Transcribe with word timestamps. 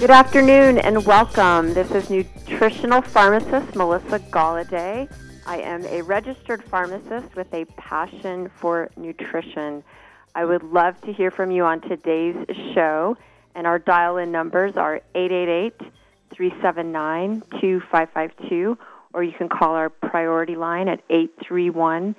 Good 0.00 0.10
afternoon 0.10 0.78
and 0.78 1.04
welcome. 1.04 1.74
This 1.74 1.90
is 1.90 2.08
nutritional 2.08 3.02
pharmacist 3.02 3.76
Melissa 3.76 4.18
Galladay. 4.18 5.12
I 5.44 5.58
am 5.58 5.84
a 5.84 6.00
registered 6.00 6.64
pharmacist 6.64 7.36
with 7.36 7.52
a 7.52 7.66
passion 7.76 8.48
for 8.48 8.88
nutrition. 8.96 9.84
I 10.34 10.46
would 10.46 10.62
love 10.62 10.98
to 11.02 11.12
hear 11.12 11.30
from 11.30 11.50
you 11.50 11.64
on 11.64 11.82
today's 11.82 12.34
show, 12.72 13.18
and 13.54 13.66
our 13.66 13.78
dial 13.78 14.16
in 14.16 14.32
numbers 14.32 14.78
are 14.78 15.02
888 15.14 15.74
379 16.32 17.42
2552, 17.60 18.78
or 19.12 19.22
you 19.22 19.32
can 19.36 19.50
call 19.50 19.74
our 19.74 19.90
priority 19.90 20.56
line 20.56 20.88
at 20.88 21.02
831 21.10 22.16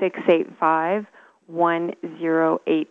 685 0.00 1.06
1080. 1.46 2.88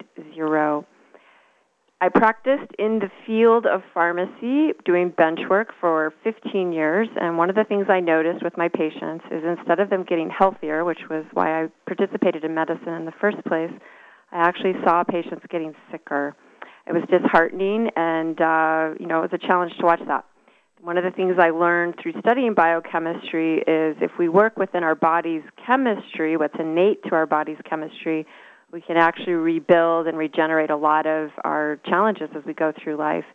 I 2.01 2.07
practiced 2.07 2.71
in 2.79 2.99
the 2.99 3.11
field 3.27 3.65
of 3.65 3.81
pharmacy 3.93 4.71
doing 4.85 5.09
bench 5.09 5.41
work 5.49 5.73
for 5.81 6.13
15 6.23 6.71
years, 6.71 7.09
and 7.19 7.37
one 7.37 7.49
of 7.49 7.57
the 7.57 7.65
things 7.65 7.87
I 7.89 7.99
noticed 7.99 8.41
with 8.41 8.55
my 8.55 8.69
patients 8.69 9.25
is 9.29 9.43
instead 9.43 9.81
of 9.81 9.89
them 9.89 10.05
getting 10.07 10.29
healthier, 10.29 10.85
which 10.85 10.99
was 11.09 11.25
why 11.33 11.63
I 11.63 11.67
participated 11.85 12.45
in 12.45 12.55
medicine 12.55 12.93
in 12.93 13.03
the 13.03 13.11
first 13.19 13.43
place, 13.45 13.71
I 14.31 14.47
actually 14.47 14.75
saw 14.85 15.03
patients 15.03 15.45
getting 15.49 15.75
sicker. 15.91 16.37
It 16.87 16.93
was 16.93 17.03
disheartening, 17.11 17.89
and 17.97 18.39
uh, 18.39 18.91
you 18.97 19.05
know 19.05 19.19
it 19.23 19.31
was 19.31 19.41
a 19.43 19.47
challenge 19.47 19.73
to 19.79 19.85
watch 19.85 20.01
that. 20.07 20.23
One 20.81 20.97
of 20.97 21.03
the 21.03 21.11
things 21.11 21.35
I 21.37 21.49
learned 21.49 21.95
through 22.01 22.13
studying 22.21 22.53
biochemistry 22.53 23.57
is 23.57 23.97
if 23.99 24.11
we 24.17 24.29
work 24.29 24.55
within 24.55 24.83
our 24.83 24.95
body's 24.95 25.43
chemistry, 25.65 26.37
what's 26.37 26.55
innate 26.57 27.03
to 27.09 27.15
our 27.15 27.25
body's 27.25 27.57
chemistry, 27.69 28.25
we 28.71 28.81
can 28.81 28.97
actually 28.97 29.33
rebuild 29.33 30.07
and 30.07 30.17
regenerate 30.17 30.69
a 30.69 30.75
lot 30.75 31.05
of 31.05 31.29
our 31.43 31.79
challenges 31.85 32.29
as 32.35 32.43
we 32.45 32.53
go 32.53 32.71
through 32.83 32.97
life. 32.97 33.25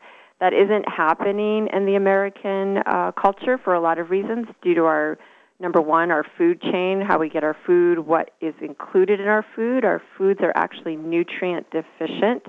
That 0.41 0.53
isn't 0.53 0.89
happening 0.89 1.69
in 1.73 1.87
the 1.87 1.95
American 1.95 2.79
uh, 2.79 3.13
culture 3.13 3.59
for 3.63 3.75
a 3.75 3.81
lot 3.81 3.99
of 3.99 4.11
reasons 4.11 4.47
due 4.63 4.75
to 4.75 4.83
our 4.83 5.19
number 5.61 5.81
one, 5.81 6.11
our 6.11 6.25
food 6.37 6.61
chain, 6.61 7.01
how 7.01 7.19
we 7.19 7.29
get 7.29 7.45
our 7.45 7.57
food, 7.67 7.99
what 7.99 8.33
is 8.41 8.55
included 8.61 9.21
in 9.21 9.27
our 9.27 9.45
food. 9.55 9.85
Our 9.85 10.03
foods 10.19 10.41
are 10.43 10.53
actually 10.55 10.97
nutrient 10.97 11.67
deficient. 11.71 12.45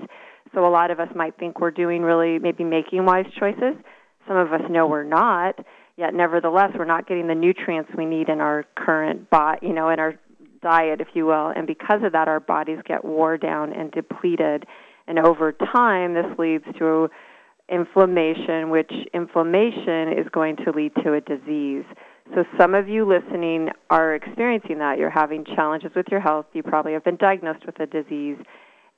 So 0.54 0.66
a 0.66 0.70
lot 0.70 0.90
of 0.90 1.00
us 1.00 1.08
might 1.14 1.36
think 1.38 1.60
we're 1.60 1.70
doing 1.70 2.02
really 2.02 2.38
maybe 2.38 2.64
making 2.64 3.04
wise 3.04 3.26
choices. 3.38 3.76
Some 4.26 4.36
of 4.36 4.52
us 4.52 4.62
know 4.68 4.86
we're 4.86 5.04
not. 5.04 5.58
Yet 5.96 6.12
nevertheless, 6.12 6.72
we're 6.76 6.84
not 6.84 7.08
getting 7.08 7.26
the 7.26 7.34
nutrients 7.34 7.90
we 7.96 8.04
need 8.04 8.28
in 8.28 8.40
our 8.40 8.64
current 8.76 9.30
body, 9.30 9.66
you 9.68 9.72
know, 9.72 9.88
in 9.88 9.98
our 9.98 10.18
diet, 10.66 11.00
if 11.00 11.06
you 11.14 11.26
will, 11.26 11.52
and 11.54 11.64
because 11.64 12.00
of 12.02 12.10
that, 12.10 12.26
our 12.26 12.40
bodies 12.40 12.78
get 12.84 13.04
wore 13.04 13.38
down 13.38 13.72
and 13.72 13.92
depleted. 13.92 14.64
And 15.06 15.16
over 15.16 15.52
time, 15.52 16.14
this 16.14 16.26
leads 16.40 16.64
to 16.80 17.08
inflammation, 17.68 18.70
which 18.70 18.90
inflammation 19.14 20.12
is 20.18 20.26
going 20.32 20.56
to 20.64 20.72
lead 20.72 20.92
to 21.04 21.12
a 21.14 21.20
disease. 21.20 21.84
So, 22.34 22.42
some 22.58 22.74
of 22.74 22.88
you 22.88 23.06
listening 23.06 23.68
are 23.90 24.16
experiencing 24.16 24.78
that. 24.78 24.98
You're 24.98 25.08
having 25.08 25.44
challenges 25.44 25.92
with 25.94 26.06
your 26.10 26.18
health. 26.18 26.46
You 26.52 26.64
probably 26.64 26.94
have 26.94 27.04
been 27.04 27.16
diagnosed 27.16 27.64
with 27.64 27.78
a 27.78 27.86
disease, 27.86 28.38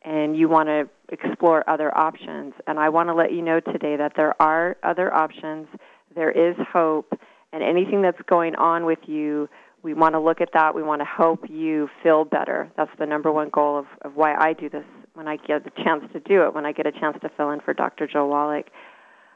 and 0.03 0.35
you 0.35 0.49
want 0.49 0.71
to 0.71 0.89
explore 1.11 1.69
other 1.69 1.95
options. 1.97 2.55
And 2.67 2.79
I 2.79 2.89
want 2.89 3.11
to 3.11 3.15
let 3.15 3.31
you 3.31 3.43
know 3.43 3.61
today 3.61 3.97
that 3.97 4.13
there 4.17 4.41
are 4.41 4.79
other 4.83 5.13
options. 5.13 5.67
There 6.15 6.31
is 6.31 6.57
hope, 6.73 7.13
and 7.53 7.63
anything 7.63 8.01
that's 8.01 8.23
going 8.27 8.55
on 8.55 8.87
with 8.87 9.01
you 9.07 9.51
we 9.83 9.95
want 9.95 10.15
to 10.15 10.21
look 10.21 10.41
at 10.41 10.51
that. 10.55 10.75
We 10.75 10.83
want 10.83 11.01
to 11.01 11.07
help 11.07 11.49
you 11.49 11.89
feel 12.03 12.25
better. 12.25 12.71
That's 12.77 12.91
the 12.99 13.07
number 13.07 13.31
one 13.31 13.49
goal 13.51 13.79
of, 13.79 13.87
of 14.03 14.17
why 14.17 14.35
I 14.35 14.53
do 14.53 14.69
this 14.69 14.85
when 15.15 15.29
I 15.29 15.37
get 15.37 15.65
the 15.65 15.71
chance 15.83 16.05
to 16.13 16.21
do 16.21 16.45
it, 16.45 16.55
when 16.55 16.67
I 16.67 16.73
get 16.73 16.87
a 16.87 16.93
chance 16.93 17.17
to 17.23 17.31
fill 17.37 17.51
in 17.51 17.61
for 17.61 17.75
Dr. 17.75 18.07
Joe 18.07 18.27
Wallach. 18.27 18.67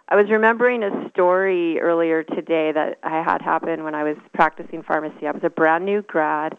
I 0.08 0.16
was 0.16 0.26
remembering 0.31 0.82
a 0.82 1.08
story 1.10 1.81
earlier 1.81 2.22
today 2.22 2.72
that 2.72 2.98
I 3.02 3.22
had 3.22 3.41
happen 3.41 3.84
when 3.84 3.94
I 3.94 4.04
was 4.04 4.16
practicing 4.34 4.82
pharmacy. 4.82 5.26
I 5.26 5.31
was 5.31 5.42
a 5.44 5.50
brand 5.50 5.86
new 5.86 6.02
grad, 6.02 6.56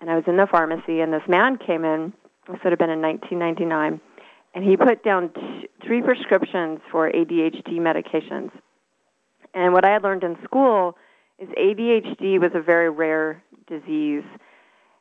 and 0.00 0.08
I 0.08 0.14
was 0.14 0.24
in 0.26 0.36
the 0.36 0.46
pharmacy, 0.50 1.00
and 1.00 1.12
this 1.12 1.22
man 1.28 1.58
came 1.58 1.84
in. 1.84 2.12
This 2.48 2.58
would 2.64 2.72
have 2.72 2.78
been 2.78 2.90
in 2.90 3.02
1999, 3.02 4.00
and 4.54 4.64
he 4.64 4.76
put 4.76 5.04
down 5.04 5.30
t- 5.34 5.68
three 5.84 6.00
prescriptions 6.00 6.80
for 6.90 7.10
ADHD 7.10 7.78
medications. 7.78 8.50
And 9.52 9.72
what 9.72 9.84
I 9.84 9.90
had 9.90 10.02
learned 10.02 10.22
in 10.22 10.36
school– 10.44 10.96
is 11.40 11.48
ADHD 11.48 12.38
was 12.38 12.52
a 12.54 12.60
very 12.60 12.90
rare 12.90 13.42
disease, 13.66 14.24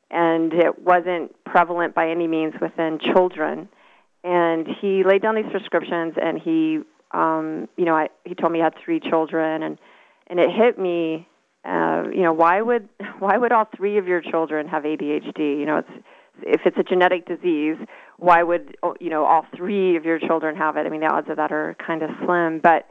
and 0.10 0.54
it 0.54 0.82
wasn't 0.82 1.36
prevalent 1.44 1.94
by 1.94 2.10
any 2.10 2.28
means 2.28 2.54
within 2.62 3.00
children. 3.14 3.70
And 4.24 4.68
he 4.82 5.04
laid 5.04 5.22
down 5.22 5.36
these 5.36 5.52
prescriptions, 5.52 6.16
and 6.22 6.42
he, 6.42 6.80
um, 7.12 7.68
you 7.78 7.86
know, 7.86 7.96
I, 7.96 8.08
he 8.26 8.36
told 8.36 8.52
me 8.52 8.60
he 8.60 8.64
had 8.64 8.74
three 8.84 9.00
children, 9.00 9.64
and 9.64 9.78
and 10.28 10.40
it 10.40 10.50
hit 10.52 10.78
me, 10.78 11.28
uh, 11.66 12.04
you 12.14 12.22
know, 12.22 12.34
why 12.34 12.62
would 12.62 12.88
why 13.20 13.38
would 13.38 13.52
all 13.52 13.68
three 13.76 13.98
of 13.98 14.08
your 14.08 14.22
children 14.22 14.68
have 14.68 14.84
ADHD? 14.84 15.60
You 15.60 15.66
know, 15.66 15.78
it's 15.78 16.06
if 16.42 16.62
it's 16.66 16.78
a 16.78 16.84
genetic 16.84 17.28
disease, 17.28 17.78
why 18.18 18.44
would 18.44 18.78
you 19.00 19.10
know 19.10 19.26
all 19.26 19.46
three 19.56 19.98
of 19.98 20.06
your 20.06 20.20
children 20.20 20.56
have 20.56 20.78
it? 20.78 20.86
I 20.86 20.90
mean, 20.90 21.02
the 21.02 21.08
odds 21.08 21.30
of 21.30 21.38
that 21.38 21.52
are 21.52 21.76
kind 21.86 22.02
of 22.02 22.10
slim, 22.26 22.60
but 22.62 22.88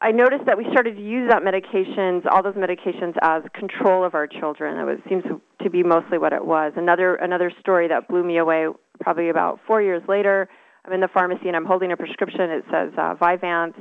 I 0.00 0.12
noticed 0.12 0.46
that 0.46 0.56
we 0.56 0.64
started 0.70 0.94
to 0.96 1.02
use 1.02 1.28
that 1.30 1.42
medications, 1.42 2.24
all 2.30 2.42
those 2.42 2.54
medications, 2.54 3.14
as 3.20 3.42
control 3.52 4.04
of 4.04 4.14
our 4.14 4.28
children. 4.28 4.78
It 4.78 4.84
was, 4.84 4.98
seems 5.08 5.24
to 5.62 5.70
be 5.70 5.82
mostly 5.82 6.18
what 6.18 6.32
it 6.32 6.44
was. 6.44 6.72
Another 6.76 7.16
another 7.16 7.50
story 7.60 7.88
that 7.88 8.06
blew 8.06 8.22
me 8.22 8.38
away. 8.38 8.68
Probably 9.00 9.28
about 9.28 9.58
four 9.66 9.82
years 9.82 10.02
later, 10.08 10.48
I'm 10.84 10.92
in 10.92 11.00
the 11.00 11.08
pharmacy 11.08 11.48
and 11.48 11.56
I'm 11.56 11.64
holding 11.64 11.90
a 11.90 11.96
prescription. 11.96 12.42
It 12.42 12.64
says 12.70 12.92
uh, 12.96 13.14
Vyvanse, 13.16 13.74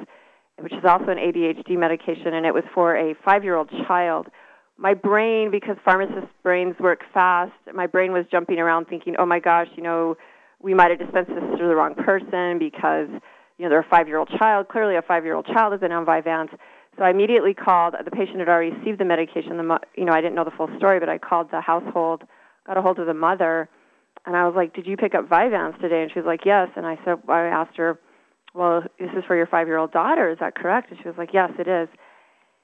which 0.59 0.73
is 0.73 0.83
also 0.83 1.09
an 1.09 1.17
ADHD 1.17 1.77
medication, 1.77 2.33
and 2.33 2.45
it 2.45 2.53
was 2.53 2.63
for 2.73 2.95
a 2.95 3.13
five-year-old 3.23 3.69
child. 3.87 4.27
My 4.77 4.95
brain, 4.95 5.51
because 5.51 5.75
pharmacists' 5.85 6.29
brains 6.43 6.75
work 6.79 7.01
fast, 7.13 7.51
my 7.73 7.85
brain 7.85 8.11
was 8.11 8.25
jumping 8.31 8.59
around 8.59 8.85
thinking, 8.85 9.15
"Oh 9.19 9.25
my 9.27 9.39
gosh, 9.39 9.67
you 9.75 9.83
know, 9.83 10.17
we 10.61 10.73
might 10.73 10.89
have 10.89 10.99
dispensed 10.99 11.29
this 11.29 11.59
to 11.59 11.67
the 11.67 11.75
wrong 11.75 11.93
person 11.93 12.57
because." 12.57 13.07
You 13.57 13.65
know, 13.65 13.69
they're 13.69 13.79
a 13.79 13.89
five-year-old 13.89 14.29
child. 14.37 14.67
Clearly, 14.67 14.95
a 14.95 15.01
five-year-old 15.01 15.47
child 15.47 15.71
has 15.71 15.81
been 15.81 15.91
on 15.91 16.05
Vyvanse. 16.05 16.55
So 16.97 17.03
I 17.03 17.11
immediately 17.11 17.53
called. 17.53 17.93
The 18.03 18.11
patient 18.11 18.39
had 18.39 18.49
already 18.49 18.71
received 18.71 18.99
the 18.99 19.05
medication. 19.05 19.57
The 19.57 19.79
you 19.95 20.05
know, 20.05 20.13
I 20.13 20.21
didn't 20.21 20.35
know 20.35 20.43
the 20.43 20.51
full 20.51 20.69
story, 20.77 20.99
but 20.99 21.09
I 21.09 21.17
called 21.17 21.51
the 21.51 21.61
household, 21.61 22.23
got 22.65 22.77
a 22.77 22.81
hold 22.81 22.99
of 22.99 23.05
the 23.05 23.13
mother, 23.13 23.69
and 24.25 24.35
I 24.35 24.45
was 24.45 24.55
like, 24.55 24.73
"Did 24.73 24.87
you 24.87 24.97
pick 24.97 25.13
up 25.13 25.29
Vyvanse 25.29 25.79
today?" 25.79 26.01
And 26.01 26.11
she 26.11 26.19
was 26.19 26.25
like, 26.25 26.45
"Yes." 26.45 26.69
And 26.75 26.85
I 26.85 26.97
said, 27.05 27.19
I 27.27 27.41
asked 27.45 27.77
her, 27.77 27.99
"Well, 28.53 28.83
this 28.99 29.09
is 29.15 29.23
for 29.25 29.35
your 29.35 29.47
five-year-old 29.47 29.91
daughter. 29.91 30.29
Is 30.29 30.39
that 30.39 30.55
correct?" 30.55 30.89
And 30.89 30.99
she 31.01 31.07
was 31.07 31.17
like, 31.17 31.33
"Yes, 31.33 31.51
it 31.59 31.67
is." 31.67 31.87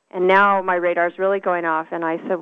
And 0.10 0.28
now 0.28 0.62
my 0.62 0.76
radar's 0.76 1.14
really 1.18 1.40
going 1.40 1.66
off, 1.66 1.88
and 1.92 2.04
I 2.04 2.18
said, 2.28 2.38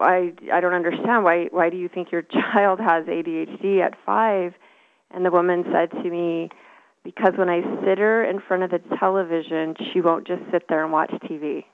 "I 0.00 0.32
I 0.52 0.60
don't 0.60 0.74
understand. 0.74 1.24
Why 1.24 1.46
why 1.50 1.70
do 1.70 1.76
you 1.76 1.88
think 1.88 2.10
your 2.10 2.22
child 2.52 2.80
has 2.80 3.06
ADHD 3.06 3.80
at 3.80 3.94
five? 4.04 4.54
And 5.12 5.24
the 5.24 5.30
woman 5.30 5.64
said 5.72 5.90
to 5.90 6.10
me 6.10 6.50
because 7.04 7.32
when 7.36 7.48
I 7.48 7.62
sit 7.84 7.98
her 7.98 8.24
in 8.24 8.40
front 8.40 8.62
of 8.62 8.70
the 8.70 8.80
television, 8.98 9.74
she 9.92 10.00
won't 10.00 10.26
just 10.26 10.42
sit 10.50 10.64
there 10.68 10.82
and 10.82 10.92
watch 10.92 11.10
TV. 11.24 11.64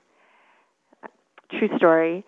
True 1.51 1.69
story, 1.77 2.25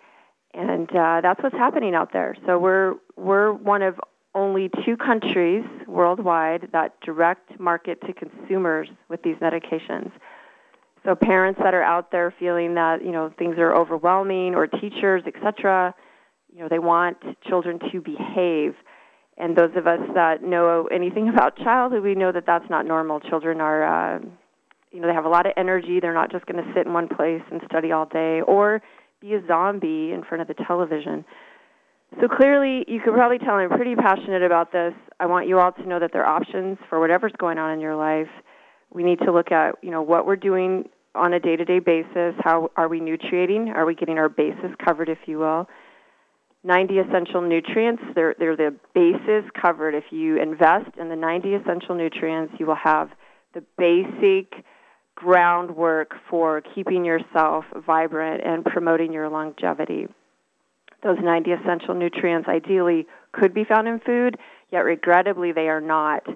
and 0.54 0.88
uh, 0.94 1.20
that's 1.20 1.42
what's 1.42 1.56
happening 1.56 1.94
out 1.94 2.12
there. 2.12 2.36
So 2.46 2.58
we're 2.58 2.94
we're 3.16 3.52
one 3.52 3.82
of 3.82 4.00
only 4.34 4.70
two 4.84 4.96
countries 4.96 5.64
worldwide 5.86 6.68
that 6.72 6.98
direct 7.00 7.58
market 7.58 8.00
to 8.06 8.12
consumers 8.12 8.88
with 9.08 9.22
these 9.22 9.36
medications. 9.36 10.10
So 11.04 11.14
parents 11.14 11.60
that 11.62 11.74
are 11.74 11.82
out 11.82 12.12
there 12.12 12.32
feeling 12.38 12.74
that 12.74 13.04
you 13.04 13.12
know 13.12 13.32
things 13.38 13.56
are 13.58 13.74
overwhelming, 13.74 14.54
or 14.54 14.66
teachers, 14.66 15.22
etc., 15.26 15.94
you 16.52 16.60
know 16.60 16.68
they 16.68 16.78
want 16.78 17.18
children 17.46 17.78
to 17.92 18.00
behave 18.00 18.74
and 19.40 19.56
those 19.56 19.70
of 19.74 19.86
us 19.86 20.00
that 20.14 20.42
know 20.42 20.86
anything 20.92 21.28
about 21.28 21.56
childhood, 21.56 22.02
we 22.02 22.14
know 22.14 22.30
that 22.30 22.44
that's 22.46 22.68
not 22.68 22.86
normal. 22.86 23.20
Children 23.20 23.60
are, 23.60 24.16
uh, 24.16 24.18
you 24.92 25.00
know, 25.00 25.08
they 25.08 25.14
have 25.14 25.24
a 25.24 25.30
lot 25.30 25.46
of 25.46 25.52
energy. 25.56 25.98
They're 25.98 26.14
not 26.14 26.30
just 26.30 26.44
going 26.46 26.62
to 26.62 26.72
sit 26.74 26.86
in 26.86 26.92
one 26.92 27.08
place 27.08 27.42
and 27.50 27.60
study 27.64 27.90
all 27.90 28.06
day 28.06 28.42
or 28.46 28.82
be 29.20 29.34
a 29.34 29.46
zombie 29.46 30.12
in 30.12 30.22
front 30.28 30.42
of 30.42 30.48
the 30.48 30.54
television. 30.66 31.24
So 32.20 32.28
clearly, 32.28 32.84
you 32.88 33.00
could 33.02 33.14
probably 33.14 33.38
tell 33.38 33.54
I'm 33.54 33.70
pretty 33.70 33.94
passionate 33.94 34.42
about 34.42 34.72
this. 34.72 34.92
I 35.20 35.26
want 35.26 35.46
you 35.48 35.58
all 35.58 35.72
to 35.72 35.86
know 35.86 36.00
that 36.00 36.10
there 36.12 36.24
are 36.24 36.36
options 36.36 36.76
for 36.88 36.98
whatever's 37.00 37.32
going 37.38 37.56
on 37.58 37.72
in 37.72 37.80
your 37.80 37.96
life. 37.96 38.28
We 38.92 39.04
need 39.04 39.20
to 39.20 39.32
look 39.32 39.52
at, 39.52 39.76
you 39.82 39.90
know, 39.90 40.02
what 40.02 40.26
we're 40.26 40.36
doing 40.36 40.88
on 41.14 41.32
a 41.32 41.40
day-to-day 41.40 41.78
basis. 41.78 42.34
How 42.40 42.70
are 42.76 42.88
we 42.88 43.00
nutriating? 43.00 43.68
Are 43.68 43.86
we 43.86 43.94
getting 43.94 44.18
our 44.18 44.28
bases 44.28 44.74
covered, 44.84 45.08
if 45.08 45.18
you 45.26 45.38
will? 45.38 45.68
90 46.62 46.98
essential 46.98 47.40
nutrients, 47.40 48.02
they're, 48.14 48.34
they're 48.38 48.56
the 48.56 48.74
bases 48.94 49.50
covered. 49.60 49.94
If 49.94 50.04
you 50.10 50.40
invest 50.40 50.96
in 50.98 51.08
the 51.08 51.16
90 51.16 51.54
essential 51.54 51.94
nutrients, 51.94 52.54
you 52.58 52.66
will 52.66 52.74
have 52.74 53.10
the 53.54 53.64
basic 53.78 54.64
groundwork 55.14 56.12
for 56.28 56.62
keeping 56.74 57.04
yourself 57.04 57.64
vibrant 57.86 58.42
and 58.44 58.64
promoting 58.64 59.12
your 59.12 59.28
longevity. 59.28 60.06
Those 61.02 61.18
90 61.22 61.52
essential 61.52 61.94
nutrients 61.94 62.48
ideally 62.48 63.06
could 63.32 63.54
be 63.54 63.64
found 63.64 63.88
in 63.88 64.00
food, 64.00 64.36
yet 64.70 64.80
regrettably 64.80 65.52
they 65.52 65.68
are 65.68 65.80
not. 65.80 66.26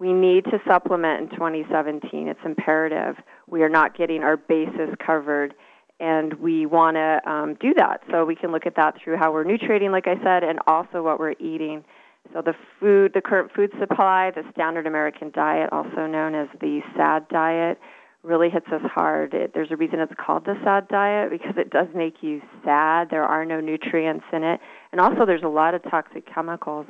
We 0.00 0.12
need 0.12 0.44
to 0.46 0.58
supplement 0.66 1.22
in 1.22 1.36
2017. 1.36 2.28
It's 2.28 2.40
imperative. 2.44 3.16
We 3.46 3.62
are 3.62 3.68
not 3.68 3.96
getting 3.96 4.22
our 4.22 4.36
bases 4.36 4.94
covered, 5.04 5.54
and 6.00 6.34
we 6.34 6.66
want 6.66 6.96
to 6.96 7.30
um, 7.30 7.56
do 7.60 7.74
that. 7.74 8.02
So 8.10 8.24
we 8.24 8.34
can 8.34 8.50
look 8.52 8.66
at 8.66 8.74
that 8.76 8.96
through 9.02 9.18
how 9.18 9.32
we're 9.32 9.44
nutriting, 9.44 9.92
like 9.92 10.06
I 10.06 10.16
said, 10.24 10.42
and 10.42 10.58
also 10.66 11.02
what 11.02 11.20
we're 11.20 11.34
eating. 11.38 11.84
So 12.32 12.42
the 12.42 12.54
food, 12.78 13.12
the 13.14 13.20
current 13.20 13.52
food 13.54 13.70
supply, 13.78 14.30
the 14.30 14.42
standard 14.52 14.86
American 14.86 15.30
diet, 15.30 15.70
also 15.72 16.06
known 16.06 16.34
as 16.34 16.48
the 16.60 16.80
SAD 16.96 17.28
diet, 17.28 17.78
really 18.22 18.50
hits 18.50 18.66
us 18.68 18.82
hard. 18.84 19.34
It, 19.34 19.52
there's 19.54 19.70
a 19.70 19.76
reason 19.76 20.00
it's 20.00 20.12
called 20.18 20.44
the 20.44 20.54
SAD 20.62 20.88
diet 20.88 21.30
because 21.30 21.54
it 21.56 21.70
does 21.70 21.88
make 21.94 22.22
you 22.22 22.40
sad. 22.64 23.08
There 23.10 23.24
are 23.24 23.44
no 23.44 23.60
nutrients 23.60 24.24
in 24.32 24.42
it, 24.42 24.60
and 24.92 25.00
also 25.00 25.26
there's 25.26 25.42
a 25.42 25.48
lot 25.48 25.74
of 25.74 25.82
toxic 25.82 26.26
chemicals. 26.32 26.86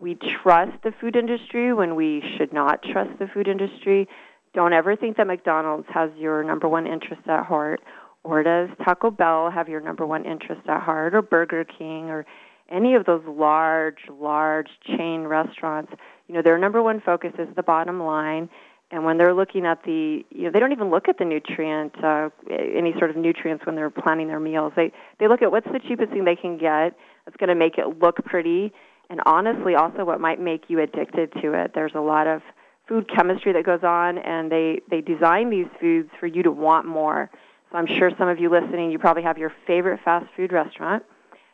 We 0.00 0.16
trust 0.42 0.82
the 0.84 0.92
food 1.00 1.16
industry 1.16 1.72
when 1.72 1.96
we 1.96 2.22
should 2.36 2.52
not 2.52 2.82
trust 2.82 3.18
the 3.18 3.26
food 3.26 3.48
industry. 3.48 4.08
Don't 4.54 4.72
ever 4.72 4.96
think 4.96 5.16
that 5.16 5.26
McDonald's 5.26 5.88
has 5.92 6.10
your 6.16 6.42
number 6.44 6.68
one 6.68 6.86
interest 6.86 7.22
at 7.26 7.44
heart, 7.44 7.80
or 8.24 8.42
does 8.42 8.68
Taco 8.84 9.10
Bell 9.10 9.50
have 9.50 9.68
your 9.68 9.80
number 9.80 10.06
one 10.06 10.24
interest 10.24 10.62
at 10.68 10.82
heart, 10.82 11.14
or 11.14 11.22
Burger 11.22 11.64
King, 11.64 12.10
or 12.10 12.26
any 12.70 12.94
of 12.94 13.06
those 13.06 13.22
large, 13.26 13.98
large 14.10 14.68
chain 14.86 15.22
restaurants, 15.22 15.92
you 16.26 16.34
know, 16.34 16.42
their 16.42 16.58
number 16.58 16.82
one 16.82 17.00
focus 17.00 17.32
is 17.38 17.48
the 17.56 17.62
bottom 17.62 18.00
line. 18.02 18.48
And 18.90 19.04
when 19.04 19.18
they're 19.18 19.34
looking 19.34 19.66
at 19.66 19.82
the, 19.84 20.24
you 20.30 20.44
know, 20.44 20.50
they 20.50 20.60
don't 20.60 20.72
even 20.72 20.90
look 20.90 21.08
at 21.08 21.18
the 21.18 21.24
nutrient, 21.24 21.92
uh, 22.02 22.30
any 22.50 22.94
sort 22.98 23.10
of 23.10 23.16
nutrients 23.16 23.66
when 23.66 23.74
they're 23.74 23.90
planning 23.90 24.28
their 24.28 24.40
meals. 24.40 24.72
They 24.76 24.92
they 25.18 25.28
look 25.28 25.42
at 25.42 25.50
what's 25.50 25.66
the 25.66 25.80
cheapest 25.86 26.10
thing 26.10 26.24
they 26.24 26.36
can 26.36 26.56
get 26.56 26.96
that's 27.24 27.36
going 27.38 27.48
to 27.48 27.54
make 27.54 27.76
it 27.76 28.00
look 28.00 28.16
pretty, 28.24 28.72
and 29.10 29.20
honestly, 29.26 29.74
also 29.74 30.06
what 30.06 30.20
might 30.20 30.40
make 30.40 30.64
you 30.68 30.80
addicted 30.80 31.32
to 31.42 31.52
it. 31.52 31.72
There's 31.74 31.92
a 31.94 32.00
lot 32.00 32.26
of 32.26 32.40
food 32.88 33.10
chemistry 33.14 33.52
that 33.52 33.64
goes 33.64 33.82
on, 33.82 34.16
and 34.16 34.50
they 34.50 34.80
they 34.90 35.02
design 35.02 35.50
these 35.50 35.68
foods 35.78 36.08
for 36.18 36.26
you 36.26 36.42
to 36.42 36.50
want 36.50 36.86
more. 36.86 37.30
So 37.70 37.78
I'm 37.78 37.86
sure 37.86 38.10
some 38.18 38.28
of 38.28 38.38
you 38.38 38.50
listening, 38.50 38.90
you 38.90 38.98
probably 38.98 39.22
have 39.22 39.38
your 39.38 39.52
favorite 39.66 40.00
fast 40.04 40.26
food 40.36 40.52
restaurant 40.52 41.02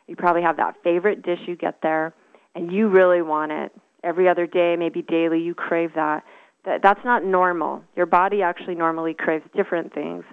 you 0.07 0.15
probably 0.15 0.43
have 0.43 0.57
that 0.57 0.75
favorite 0.83 1.23
dish 1.23 1.39
you 1.47 1.55
get 1.55 1.79
there, 1.81 2.13
and 2.53 2.71
you 2.71 2.89
really 2.89 3.21
want 3.21 3.51
it. 3.51 3.71
Every 4.03 4.29
other 4.29 4.45
day, 4.45 4.75
maybe 4.77 5.01
daily, 5.01 5.41
you 5.41 5.55
crave 5.55 5.93
that. 5.95 6.23
that 6.65 6.81
that's 6.83 7.03
not 7.03 7.23
normal. 7.23 7.83
Your 7.95 8.05
body 8.05 8.41
actually 8.43 8.75
normally 8.75 9.15
craves 9.15 9.45
different 9.55 9.93
things. 9.93 10.23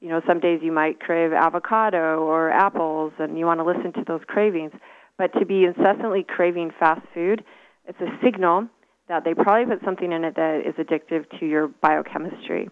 You 0.00 0.10
know, 0.10 0.20
some 0.26 0.40
days 0.40 0.60
you 0.62 0.72
might 0.72 1.00
crave 1.00 1.32
avocado 1.32 2.20
or 2.20 2.50
apples, 2.50 3.12
and 3.18 3.38
you 3.38 3.46
want 3.46 3.60
to 3.60 3.64
listen 3.64 3.92
to 3.94 4.04
those 4.06 4.20
cravings. 4.26 4.72
But 5.16 5.32
to 5.38 5.46
be 5.46 5.64
incessantly 5.64 6.24
craving 6.24 6.72
fast 6.78 7.02
food, 7.14 7.44
it's 7.86 8.00
a 8.00 8.08
signal 8.22 8.68
that 9.08 9.24
they 9.24 9.34
probably 9.34 9.74
put 9.74 9.84
something 9.84 10.12
in 10.12 10.24
it 10.24 10.36
that 10.36 10.62
is 10.66 10.74
addictive 10.74 11.24
to 11.38 11.46
your 11.46 11.68
biochemistry. 11.68 12.68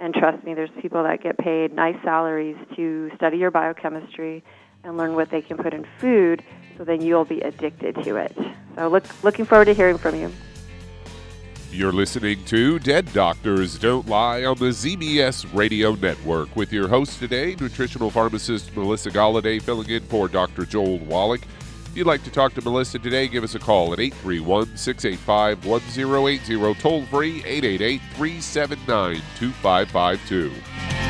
And 0.00 0.14
trust 0.14 0.42
me, 0.44 0.54
there's 0.54 0.70
people 0.80 1.02
that 1.02 1.22
get 1.22 1.36
paid 1.36 1.74
nice 1.74 1.96
salaries 2.02 2.56
to 2.74 3.10
study 3.16 3.36
your 3.36 3.50
biochemistry 3.50 4.42
and 4.82 4.96
learn 4.96 5.14
what 5.14 5.30
they 5.30 5.42
can 5.42 5.58
put 5.58 5.74
in 5.74 5.86
food 5.98 6.42
so 6.78 6.84
then 6.84 7.02
you'll 7.02 7.26
be 7.26 7.42
addicted 7.42 7.94
to 8.02 8.16
it. 8.16 8.34
So 8.76 8.88
look, 8.88 9.04
looking 9.22 9.44
forward 9.44 9.66
to 9.66 9.74
hearing 9.74 9.98
from 9.98 10.14
you. 10.14 10.32
You're 11.70 11.92
listening 11.92 12.42
to 12.46 12.78
Dead 12.78 13.12
Doctors 13.12 13.78
Don't 13.78 14.08
Lie 14.08 14.44
on 14.44 14.56
the 14.56 14.70
ZBS 14.70 15.54
Radio 15.54 15.94
Network 15.94 16.56
with 16.56 16.72
your 16.72 16.88
host 16.88 17.18
today, 17.18 17.54
nutritional 17.60 18.10
pharmacist 18.10 18.74
Melissa 18.74 19.10
Galladay, 19.10 19.60
filling 19.60 19.90
in 19.90 20.02
for 20.04 20.26
Dr. 20.26 20.64
Joel 20.64 20.98
Wallach. 21.00 21.42
If 21.90 21.96
you'd 21.96 22.06
like 22.06 22.22
to 22.22 22.30
talk 22.30 22.54
to 22.54 22.62
Melissa 22.62 23.00
today, 23.00 23.26
give 23.26 23.42
us 23.42 23.56
a 23.56 23.58
call 23.58 23.92
at 23.92 23.98
831 23.98 24.76
685 24.76 25.66
1080, 25.66 26.80
toll 26.80 27.04
free 27.06 27.38
888 27.44 28.00
379 28.14 29.20
2552. 29.36 31.09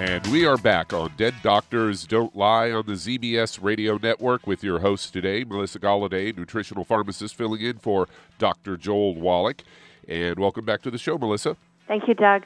And 0.00 0.26
we 0.28 0.46
are 0.46 0.56
back 0.56 0.94
on 0.94 1.12
Dead 1.18 1.34
Doctors 1.42 2.06
Don't 2.06 2.34
Lie 2.34 2.70
on 2.70 2.86
the 2.86 2.94
ZBS 2.94 3.62
Radio 3.62 3.98
Network 3.98 4.46
with 4.46 4.64
your 4.64 4.78
host 4.78 5.12
today, 5.12 5.44
Melissa 5.44 5.78
Galladay, 5.78 6.34
nutritional 6.34 6.84
pharmacist, 6.84 7.34
filling 7.34 7.60
in 7.60 7.76
for 7.76 8.08
Dr. 8.38 8.78
Joel 8.78 9.14
Wallach. 9.14 9.62
And 10.08 10.38
welcome 10.38 10.64
back 10.64 10.80
to 10.84 10.90
the 10.90 10.96
show, 10.96 11.18
Melissa. 11.18 11.54
Thank 11.86 12.08
you, 12.08 12.14
Doug. 12.14 12.44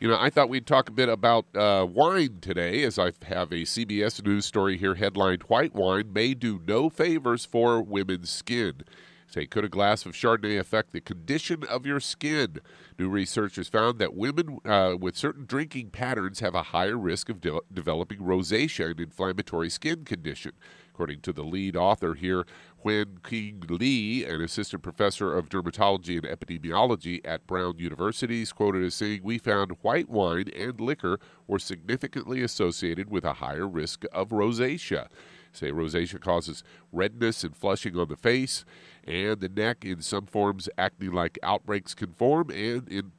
You 0.00 0.08
know, 0.08 0.16
I 0.18 0.30
thought 0.30 0.48
we'd 0.48 0.66
talk 0.66 0.88
a 0.88 0.92
bit 0.92 1.10
about 1.10 1.44
uh, 1.54 1.86
wine 1.86 2.38
today, 2.40 2.82
as 2.84 2.98
I 2.98 3.12
have 3.26 3.52
a 3.52 3.64
CBS 3.64 4.24
News 4.24 4.46
story 4.46 4.78
here 4.78 4.94
headlined 4.94 5.42
White 5.42 5.74
Wine 5.74 6.10
May 6.10 6.32
Do 6.32 6.58
No 6.66 6.88
Favors 6.88 7.44
for 7.44 7.82
Women's 7.82 8.30
Skin. 8.30 8.82
Say, 9.30 9.44
could 9.44 9.64
a 9.64 9.68
glass 9.68 10.06
of 10.06 10.12
Chardonnay 10.12 10.58
affect 10.58 10.92
the 10.92 11.02
condition 11.02 11.62
of 11.68 11.84
your 11.84 12.00
skin? 12.00 12.60
New 12.98 13.10
research 13.10 13.56
has 13.56 13.68
found 13.68 13.98
that 13.98 14.14
women 14.14 14.58
uh, 14.64 14.96
with 14.98 15.18
certain 15.18 15.44
drinking 15.44 15.90
patterns 15.90 16.40
have 16.40 16.54
a 16.54 16.62
higher 16.62 16.96
risk 16.96 17.28
of 17.28 17.42
de- 17.42 17.60
developing 17.70 18.20
rosacea, 18.20 18.90
an 18.90 19.02
inflammatory 19.02 19.68
skin 19.68 20.06
condition. 20.06 20.52
According 20.94 21.20
to 21.20 21.34
the 21.34 21.42
lead 21.42 21.76
author 21.76 22.14
here, 22.14 22.46
Wen-Qing 22.82 23.78
Li, 23.78 24.24
an 24.24 24.40
assistant 24.40 24.82
professor 24.82 25.36
of 25.36 25.50
dermatology 25.50 26.16
and 26.16 26.26
epidemiology 26.26 27.20
at 27.22 27.46
Brown 27.46 27.78
University, 27.78 28.40
is 28.40 28.52
quoted 28.52 28.82
as 28.82 28.94
saying, 28.94 29.20
We 29.22 29.36
found 29.36 29.76
white 29.82 30.08
wine 30.08 30.48
and 30.56 30.80
liquor 30.80 31.20
were 31.46 31.58
significantly 31.58 32.42
associated 32.42 33.10
with 33.10 33.24
a 33.24 33.34
higher 33.34 33.68
risk 33.68 34.04
of 34.10 34.30
rosacea. 34.30 35.08
Say 35.52 35.70
rosacea 35.72 36.20
causes 36.20 36.62
redness 36.92 37.44
and 37.44 37.56
flushing 37.56 37.96
on 37.96 38.08
the 38.08 38.16
face 38.16 38.64
and 39.04 39.40
the 39.40 39.48
neck. 39.48 39.84
In 39.84 40.02
some 40.02 40.26
forms, 40.26 40.68
acne 40.78 41.08
like 41.08 41.38
outbreaks 41.42 41.94
can 41.94 42.12
form, 42.12 42.50
and 42.50 42.88
in 42.88 43.12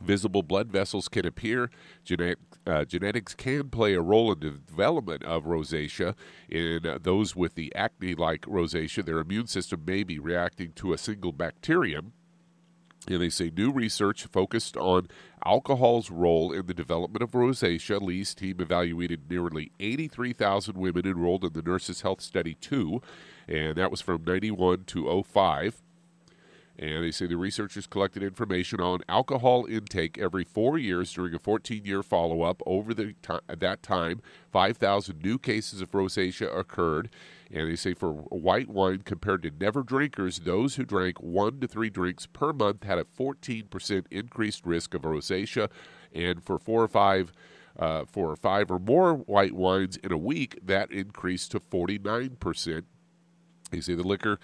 visible 0.00 0.42
blood 0.42 0.70
vessels 0.70 1.08
can 1.08 1.26
appear. 1.26 1.70
Genetic, 2.04 2.38
uh, 2.66 2.84
genetics 2.84 3.34
can 3.34 3.68
play 3.68 3.94
a 3.94 4.00
role 4.00 4.32
in 4.32 4.40
the 4.40 4.50
development 4.50 5.22
of 5.24 5.44
rosacea. 5.44 6.14
In 6.48 6.86
uh, 6.86 6.98
those 7.00 7.36
with 7.36 7.54
the 7.54 7.74
acne 7.74 8.14
like 8.14 8.42
rosacea, 8.42 9.04
their 9.04 9.18
immune 9.18 9.46
system 9.46 9.84
may 9.86 10.02
be 10.02 10.18
reacting 10.18 10.72
to 10.72 10.92
a 10.92 10.98
single 10.98 11.32
bacterium. 11.32 12.12
And 13.08 13.20
they 13.20 13.30
say 13.30 13.50
new 13.54 13.72
research 13.72 14.24
focused 14.26 14.76
on 14.76 15.08
alcohol's 15.44 16.10
role 16.10 16.52
in 16.52 16.66
the 16.66 16.74
development 16.74 17.22
of 17.22 17.32
rosacea. 17.32 18.00
Li's 18.00 18.34
team 18.34 18.60
evaluated 18.60 19.28
nearly 19.28 19.72
83,000 19.80 20.76
women 20.76 21.06
enrolled 21.06 21.44
in 21.44 21.52
the 21.52 21.62
Nurses 21.62 22.02
Health 22.02 22.20
Study 22.20 22.54
2, 22.54 23.02
and 23.48 23.76
that 23.76 23.90
was 23.90 24.00
from 24.00 24.22
91 24.24 24.84
to 24.84 25.22
05. 25.22 25.82
And 26.78 27.04
they 27.04 27.10
say 27.10 27.26
the 27.26 27.36
researchers 27.36 27.86
collected 27.86 28.22
information 28.22 28.80
on 28.80 29.00
alcohol 29.08 29.66
intake 29.66 30.18
every 30.18 30.44
four 30.44 30.78
years 30.78 31.12
during 31.12 31.34
a 31.34 31.38
14 31.38 31.84
year 31.84 32.02
follow 32.02 32.42
up. 32.42 32.62
Over 32.64 32.94
the 32.94 33.14
that 33.46 33.82
time, 33.82 34.22
5,000 34.50 35.22
new 35.22 35.38
cases 35.38 35.80
of 35.80 35.90
rosacea 35.90 36.56
occurred. 36.56 37.10
And 37.52 37.70
they 37.70 37.76
say 37.76 37.92
for 37.92 38.12
white 38.12 38.68
wine 38.68 39.02
compared 39.04 39.42
to 39.42 39.50
never 39.50 39.82
drinkers, 39.82 40.40
those 40.40 40.76
who 40.76 40.84
drank 40.84 41.20
one 41.20 41.60
to 41.60 41.68
three 41.68 41.90
drinks 41.90 42.26
per 42.26 42.52
month 42.52 42.84
had 42.84 42.98
a 42.98 43.04
14% 43.04 44.04
increased 44.10 44.64
risk 44.64 44.94
of 44.94 45.02
rosacea. 45.02 45.68
And 46.14 46.42
for 46.42 46.58
four 46.58 46.82
or 46.82 46.88
five, 46.88 47.32
uh, 47.78 48.04
or 48.14 48.36
five 48.36 48.70
or 48.70 48.78
more 48.78 49.14
white 49.14 49.52
wines 49.52 49.98
in 49.98 50.12
a 50.12 50.18
week, 50.18 50.58
that 50.62 50.90
increased 50.90 51.50
to 51.52 51.60
49%. 51.60 52.84
They 53.70 53.80
say 53.80 53.94
the 53.94 54.02
liquor 54.02 54.38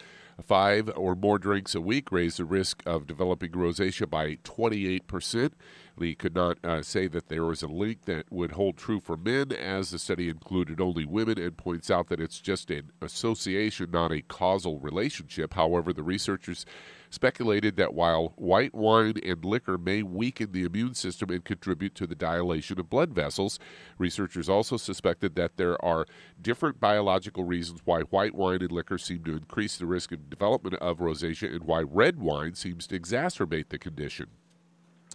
Five 0.45 0.89
or 0.95 1.17
more 1.17 1.39
drinks 1.39 1.75
a 1.75 1.81
week 1.81 2.13
raise 2.13 2.37
the 2.37 2.45
risk 2.45 2.83
of 2.87 3.09
developing 3.09 3.51
rosacea 3.51 4.09
by 4.09 4.37
28%. 4.45 5.53
Li 5.99 6.15
could 6.15 6.35
not 6.35 6.59
uh, 6.65 6.83
say 6.83 7.09
that 7.09 7.29
there 7.29 7.45
was 7.45 7.63
a 7.63 7.67
link 7.69 8.05
that 8.05 8.31
would 8.31 8.53
hold 8.53 8.77
true 8.77 9.01
for 9.01 9.17
men, 9.17 9.53
as 9.53 9.91
the 9.91 9.99
study 9.99 10.29
included 10.29 10.81
only 10.81 11.05
women, 11.05 11.39
and 11.39 11.57
points 11.57 11.91
out 11.91 12.09
that 12.09 12.21
it's 12.21 12.41
just 12.41 12.71
an 12.71 12.91
association, 13.03 13.91
not 13.91 14.13
a 14.13 14.23
causal 14.23 14.79
relationship. 14.79 15.55
However, 15.55 15.93
the 15.93 16.03
researchers 16.03 16.65
speculated 17.11 17.77
that 17.77 17.95
while 17.95 18.33
white 18.37 18.75
wine 18.75 19.15
and 19.25 19.45
liquor 19.45 19.79
may 19.79 20.03
weaken 20.03 20.53
the 20.53 20.65
immune 20.65 20.95
system 20.95 21.31
and 21.31 21.45
contribute 21.45 21.95
to 21.95 22.07
the 22.07 22.15
dilation 22.15 22.79
of 22.79 22.91
blood 22.91 23.15
vessels, 23.15 23.59
researchers 23.99 24.49
also 24.49 24.77
suspected 24.77 25.35
that 25.35 25.57
there 25.57 25.83
are 25.85 26.07
different 26.41 26.81
biological 26.81 27.45
reasons 27.45 27.81
why 27.85 28.01
white 28.03 28.35
wine 28.35 28.61
and 28.61 28.73
liquor 28.73 28.99
seem 28.99 29.25
to 29.25 29.37
increase 29.37 29.77
the 29.77 29.87
risk 29.87 30.13
of 30.13 30.31
development 30.31 30.77
of 30.77 30.99
rosacea 30.99 31.55
and 31.55 31.65
why 31.65 31.81
red 31.81 32.19
wine 32.19 32.55
seems 32.55 32.87
to 32.87 32.99
exacerbate 32.99 33.69
the 33.71 33.79
condition. 33.79 34.27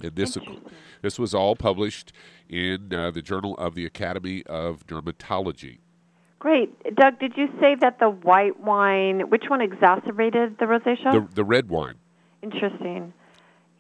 And 0.02 0.16
this, 0.16 0.38
this 1.02 1.20
was 1.20 1.34
all 1.34 1.56
published 1.56 2.12
in 2.50 2.94
uh, 2.94 3.12
the 3.12 3.22
Journal 3.22 3.56
of 3.58 3.76
the 3.76 3.86
Academy 3.86 4.44
of 4.48 4.88
Dermatology. 4.88 5.80
Great. 6.40 6.96
Doug, 6.96 7.20
did 7.20 7.34
you 7.38 7.48
say 7.62 7.76
that 7.80 8.00
the 8.00 8.10
white 8.10 8.60
wine, 8.60 9.30
which 9.30 9.46
one 9.48 9.62
exacerbated 9.62 10.58
the 10.60 10.66
rosacea? 10.66 11.14
The, 11.14 11.36
the 11.36 11.44
red 11.44 11.70
wine. 11.70 11.96
Interesting. 12.42 13.14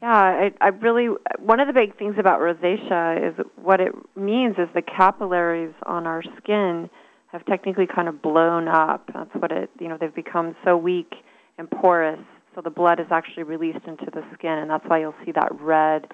Yeah, 0.01 0.11
I, 0.11 0.51
I 0.61 0.67
really, 0.67 1.07
one 1.39 1.59
of 1.59 1.67
the 1.67 1.73
big 1.73 1.97
things 1.97 2.15
about 2.17 2.39
rosacea 2.39 3.29
is 3.29 3.45
what 3.55 3.79
it 3.81 3.93
means 4.15 4.55
is 4.57 4.69
the 4.73 4.81
capillaries 4.81 5.73
on 5.85 6.05
our 6.07 6.23
skin 6.37 6.89
have 7.27 7.45
technically 7.45 7.87
kind 7.87 8.07
of 8.07 8.21
blown 8.21 8.67
up. 8.67 9.09
That's 9.13 9.33
what 9.33 9.51
it, 9.51 9.69
you 9.79 9.89
know, 9.89 9.97
they've 9.99 10.13
become 10.13 10.55
so 10.63 10.77
weak 10.77 11.13
and 11.57 11.69
porous, 11.69 12.19
so 12.55 12.61
the 12.61 12.69
blood 12.69 12.99
is 12.99 13.07
actually 13.11 13.43
released 13.43 13.85
into 13.87 14.05
the 14.05 14.23
skin, 14.33 14.51
and 14.51 14.69
that's 14.69 14.85
why 14.87 14.99
you'll 14.99 15.15
see 15.25 15.31
that 15.31 15.49
red, 15.59 16.07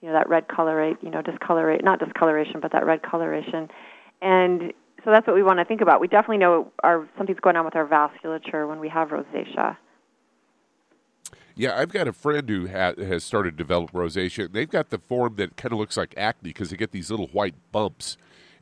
you 0.00 0.08
know, 0.08 0.14
that 0.14 0.28
red 0.28 0.48
colorate, 0.48 0.96
you 1.02 1.10
know, 1.10 1.22
discolorate, 1.22 1.84
not 1.84 1.98
discoloration, 1.98 2.60
but 2.60 2.72
that 2.72 2.86
red 2.86 3.02
coloration. 3.02 3.68
And 4.22 4.72
so 5.04 5.10
that's 5.10 5.26
what 5.26 5.34
we 5.34 5.42
want 5.42 5.58
to 5.58 5.64
think 5.64 5.80
about. 5.80 6.00
We 6.00 6.08
definitely 6.08 6.38
know 6.38 6.72
our 6.82 7.08
something's 7.16 7.40
going 7.40 7.56
on 7.56 7.64
with 7.64 7.76
our 7.76 7.86
vasculature 7.86 8.68
when 8.68 8.80
we 8.80 8.88
have 8.88 9.08
rosacea. 9.08 9.76
Yeah, 11.56 11.76
I've 11.76 11.92
got 11.92 12.08
a 12.08 12.12
friend 12.12 12.48
who 12.48 12.68
ha- 12.68 12.94
has 12.96 13.24
started 13.24 13.52
to 13.52 13.56
develop 13.56 13.92
rosacea. 13.92 14.50
They've 14.50 14.68
got 14.68 14.90
the 14.90 14.98
form 14.98 15.34
that 15.36 15.56
kind 15.56 15.72
of 15.72 15.78
looks 15.78 15.96
like 15.96 16.14
acne 16.16 16.50
because 16.50 16.70
they 16.70 16.76
get 16.76 16.92
these 16.92 17.10
little 17.10 17.26
white 17.28 17.54
bumps, 17.72 18.16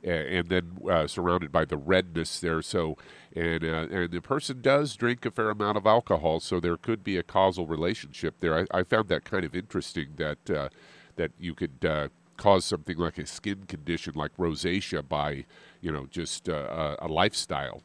and 0.04 0.48
then 0.48 0.78
uh, 0.88 1.06
surrounded 1.06 1.52
by 1.52 1.64
the 1.64 1.76
redness 1.76 2.40
there. 2.40 2.62
So, 2.62 2.96
and 3.34 3.64
uh, 3.64 3.86
and 3.90 4.10
the 4.10 4.20
person 4.20 4.60
does 4.60 4.96
drink 4.96 5.24
a 5.26 5.30
fair 5.30 5.50
amount 5.50 5.76
of 5.76 5.86
alcohol, 5.86 6.40
so 6.40 6.60
there 6.60 6.76
could 6.76 7.04
be 7.04 7.16
a 7.16 7.22
causal 7.22 7.66
relationship 7.66 8.36
there. 8.40 8.58
I, 8.58 8.78
I 8.78 8.82
found 8.84 9.08
that 9.08 9.24
kind 9.24 9.44
of 9.44 9.54
interesting 9.54 10.08
that 10.16 10.50
uh, 10.50 10.68
that 11.16 11.32
you 11.38 11.54
could 11.54 11.84
uh, 11.84 12.08
cause 12.36 12.64
something 12.64 12.96
like 12.96 13.18
a 13.18 13.26
skin 13.26 13.64
condition 13.66 14.14
like 14.14 14.36
rosacea 14.36 15.06
by 15.06 15.44
you 15.80 15.92
know 15.92 16.06
just 16.10 16.48
uh, 16.48 16.96
a 17.00 17.08
lifestyle. 17.08 17.82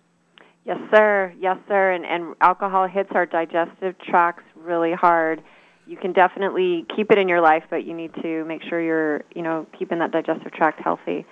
Yes, 0.66 0.80
sir. 0.96 1.34
Yes, 1.40 1.58
sir. 1.68 1.92
And 1.92 2.06
and 2.06 2.36
alcohol 2.42 2.88
hits 2.88 3.10
our 3.14 3.26
digestive 3.26 3.96
tracts 4.00 4.44
really 4.56 4.94
hard. 4.94 5.42
You 5.86 5.98
can 5.98 6.14
definitely 6.14 6.86
keep 6.96 7.12
it 7.12 7.18
in 7.18 7.28
your 7.28 7.42
life, 7.42 7.64
but 7.70 7.86
you 7.86 7.94
need 7.94 8.14
to 8.22 8.46
make 8.46 8.62
sure 8.70 8.82
you're 8.82 9.24
you 9.36 9.42
know 9.42 9.68
keeping 9.78 10.00
that 10.00 10.12
digestive 10.12 10.54
tract 10.54 10.80
healthy. 10.82 11.26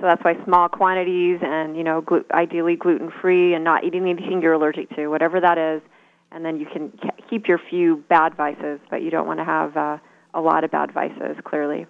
So 0.00 0.06
that's 0.06 0.22
why 0.22 0.34
small 0.44 0.68
quantities 0.68 1.40
and 1.42 1.76
you 1.76 1.82
know 1.82 2.04
ideally 2.32 2.76
gluten 2.76 3.10
free 3.20 3.54
and 3.54 3.64
not 3.64 3.84
eating 3.84 4.08
anything 4.08 4.40
you're 4.42 4.52
allergic 4.52 4.94
to, 4.96 5.08
whatever 5.08 5.40
that 5.40 5.58
is, 5.58 5.82
and 6.30 6.44
then 6.44 6.60
you 6.60 6.66
can 6.66 6.92
keep 7.28 7.48
your 7.48 7.58
few 7.58 8.04
bad 8.08 8.34
vices, 8.36 8.80
but 8.90 9.02
you 9.02 9.10
don't 9.10 9.26
want 9.26 9.40
to 9.40 9.44
have 9.44 9.76
uh, 9.76 9.98
a 10.34 10.40
lot 10.40 10.62
of 10.62 10.70
bad 10.70 10.92
vices. 10.92 11.36
Clearly. 11.44 11.86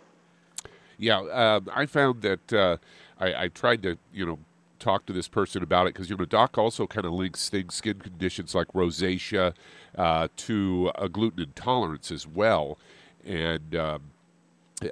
Yeah, 0.96 1.20
uh, 1.20 1.60
I 1.72 1.86
found 1.86 2.22
that 2.22 2.52
uh, 2.52 2.78
I, 3.20 3.44
I, 3.44 3.48
tried 3.48 3.84
to, 3.84 3.98
you 4.12 4.26
know, 4.26 4.38
talk 4.80 5.06
to 5.06 5.12
this 5.12 5.28
person 5.28 5.62
about 5.62 5.86
it 5.86 5.94
because 5.94 6.10
you 6.10 6.16
know 6.16 6.24
Doc 6.24 6.58
also 6.58 6.88
kind 6.88 7.06
of 7.06 7.12
links 7.12 7.48
things, 7.48 7.74
skin 7.74 8.00
conditions 8.00 8.54
like 8.54 8.66
rosacea, 8.68 9.54
uh, 9.96 10.28
to 10.36 10.90
a 10.96 11.08
gluten 11.08 11.42
intolerance 11.42 12.10
as 12.10 12.26
well, 12.26 12.78
and. 13.24 13.76
Um, 13.76 14.02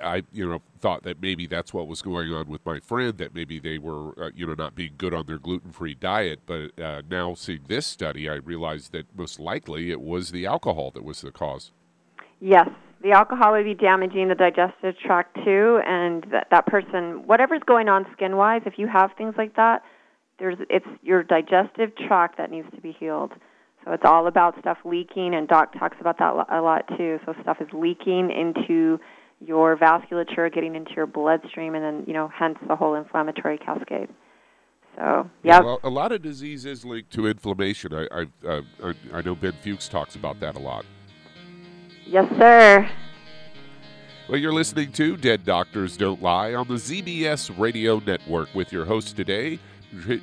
I, 0.02 0.23
you 0.33 0.49
know, 0.49 0.62
thought 0.81 1.02
that 1.05 1.21
maybe 1.21 1.47
that's 1.47 1.73
what 1.73 1.87
was 1.88 2.02
going 2.02 2.33
on 2.33 2.49
with 2.49 2.64
my 2.64 2.81
friend. 2.81 3.16
That 3.19 3.35
maybe 3.35 3.59
they 3.59 3.78
were, 3.78 4.12
uh, 4.21 4.31
you 4.35 4.47
know, 4.47 4.55
not 4.55 4.75
being 4.75 4.95
good 4.99 5.14
on 5.14 5.26
their 5.26 5.38
gluten-free 5.38 5.95
diet. 5.95 6.40
But 6.47 6.78
uh, 6.81 7.02
now 7.09 7.35
seeing 7.35 7.61
this 7.69 7.87
study, 7.87 8.28
I 8.28 8.35
realized 8.35 8.93
that 8.93 9.07
most 9.16 9.38
likely 9.38 9.90
it 9.90 10.00
was 10.00 10.31
the 10.31 10.47
alcohol 10.47 10.90
that 10.93 11.05
was 11.05 11.21
the 11.21 11.31
cause. 11.31 11.73
Yes, 12.40 12.69
the 13.02 13.12
alcohol 13.12 13.52
would 13.52 13.64
be 13.64 13.75
damaging 13.75 14.28
the 14.28 14.35
digestive 14.35 14.99
tract 14.99 15.37
too, 15.45 15.81
and 15.87 16.25
that, 16.33 16.49
that 16.50 16.66
person, 16.66 17.26
whatever's 17.26 17.62
going 17.66 17.88
on 17.88 18.07
skin 18.12 18.37
wise, 18.37 18.62
if 18.66 18.75
you 18.78 18.88
have 18.88 19.11
things 19.16 19.35
like 19.38 19.57
that, 19.57 19.83
there's 20.38 20.59
it's 20.69 20.87
your 21.02 21.23
digestive 21.23 21.97
tract 21.97 22.37
that 22.38 22.50
needs 22.50 22.69
to 22.75 22.81
be 22.81 22.93
healed. 22.99 23.33
So 23.85 23.93
it's 23.93 24.02
all 24.05 24.26
about 24.26 24.59
stuff 24.59 24.78
leaking, 24.85 25.35
and 25.35 25.47
Doc 25.47 25.73
talks 25.78 25.97
about 26.00 26.19
that 26.19 26.35
a 26.50 26.61
lot 26.61 26.88
too. 26.97 27.19
So 27.25 27.35
stuff 27.43 27.59
is 27.61 27.69
leaking 27.73 28.31
into 28.31 28.99
your 29.45 29.76
vasculature, 29.76 30.52
getting 30.52 30.75
into 30.75 30.93
your 30.95 31.07
bloodstream, 31.07 31.75
and 31.75 31.85
then 31.85 32.05
you 32.07 32.12
know, 32.12 32.31
hence 32.35 32.59
the 32.66 32.76
whole 32.76 32.95
inflammatory 32.95 33.59
cascade. 33.59 34.09
So 34.97 35.28
yeah, 35.43 35.61
well, 35.61 35.81
a 35.83 35.90
lot 35.90 36.12
of 36.12 36.23
disease 36.23 36.64
is 36.64 36.85
linked 36.85 37.12
to 37.12 37.26
inflammation. 37.26 37.95
I 37.95 38.07
I, 38.11 38.49
uh, 38.49 38.93
I 39.12 39.21
know 39.23 39.35
Ben 39.35 39.52
Fuchs 39.62 39.88
talks 39.88 40.14
about 40.14 40.40
that 40.40 40.57
a 40.57 40.59
lot. 40.59 40.85
Yes, 42.07 42.31
sir. 42.38 42.88
Well, 44.28 44.38
you're 44.38 44.52
listening 44.52 44.90
to 44.93 45.16
Dead 45.16 45.45
Doctors 45.45 45.97
Don't 45.97 46.21
Lie 46.21 46.55
on 46.55 46.66
the 46.66 46.75
ZBS 46.75 47.57
Radio 47.59 48.00
Network 48.05 48.52
with 48.57 48.73
your 48.73 48.85
host 48.85 49.16
today, 49.16 49.61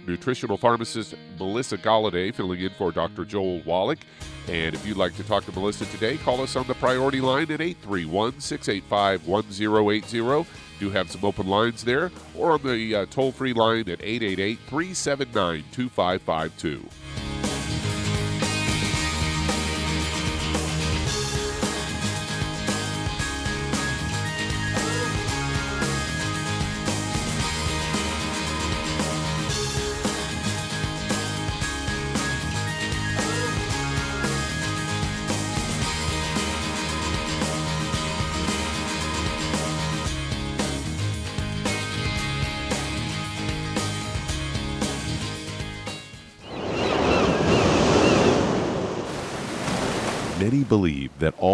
nutritional 0.08 0.58
pharmacist 0.58 1.16
Melissa 1.38 1.78
Galladay, 1.78 2.34
filling 2.34 2.62
in 2.62 2.72
for 2.72 2.92
Dr. 2.92 3.26
Joel 3.26 3.62
Wallach. 3.62 4.00
And 4.48 4.76
if 4.76 4.86
you'd 4.86 4.98
like 4.98 5.16
to 5.18 5.24
talk 5.24 5.46
to 5.46 5.52
Melissa 5.54 5.86
today, 5.86 6.18
call 6.18 6.42
us 6.42 6.56
on 6.56 6.68
the 6.68 6.74
priority 6.76 7.22
line 7.22 7.52
at 7.52 7.62
831 7.62 8.40
685 8.40 9.28
1080. 9.28 10.50
Do 10.80 10.90
have 10.90 11.10
some 11.10 11.24
open 11.24 11.48
lines 11.48 11.84
there, 11.84 12.12
or 12.36 12.54
on 12.54 12.64
the 12.64 12.96
uh, 12.96 13.06
toll 13.06 13.32
free 13.32 13.54
line 13.54 13.88
at 13.90 14.02
888 14.04 14.60
379 14.68 15.64
2552. 15.72 16.90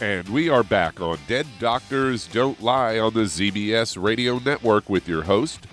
And 0.00 0.28
we 0.28 0.48
are 0.48 0.62
back 0.62 1.00
on 1.00 1.18
Dead 1.26 1.44
Doctors 1.58 2.28
Don't 2.28 2.62
Lie 2.62 3.00
on 3.00 3.14
the 3.14 3.22
ZBS 3.22 4.00
Radio 4.00 4.38
Network 4.38 4.88
with 4.88 5.08
your 5.08 5.24
host, 5.24 5.66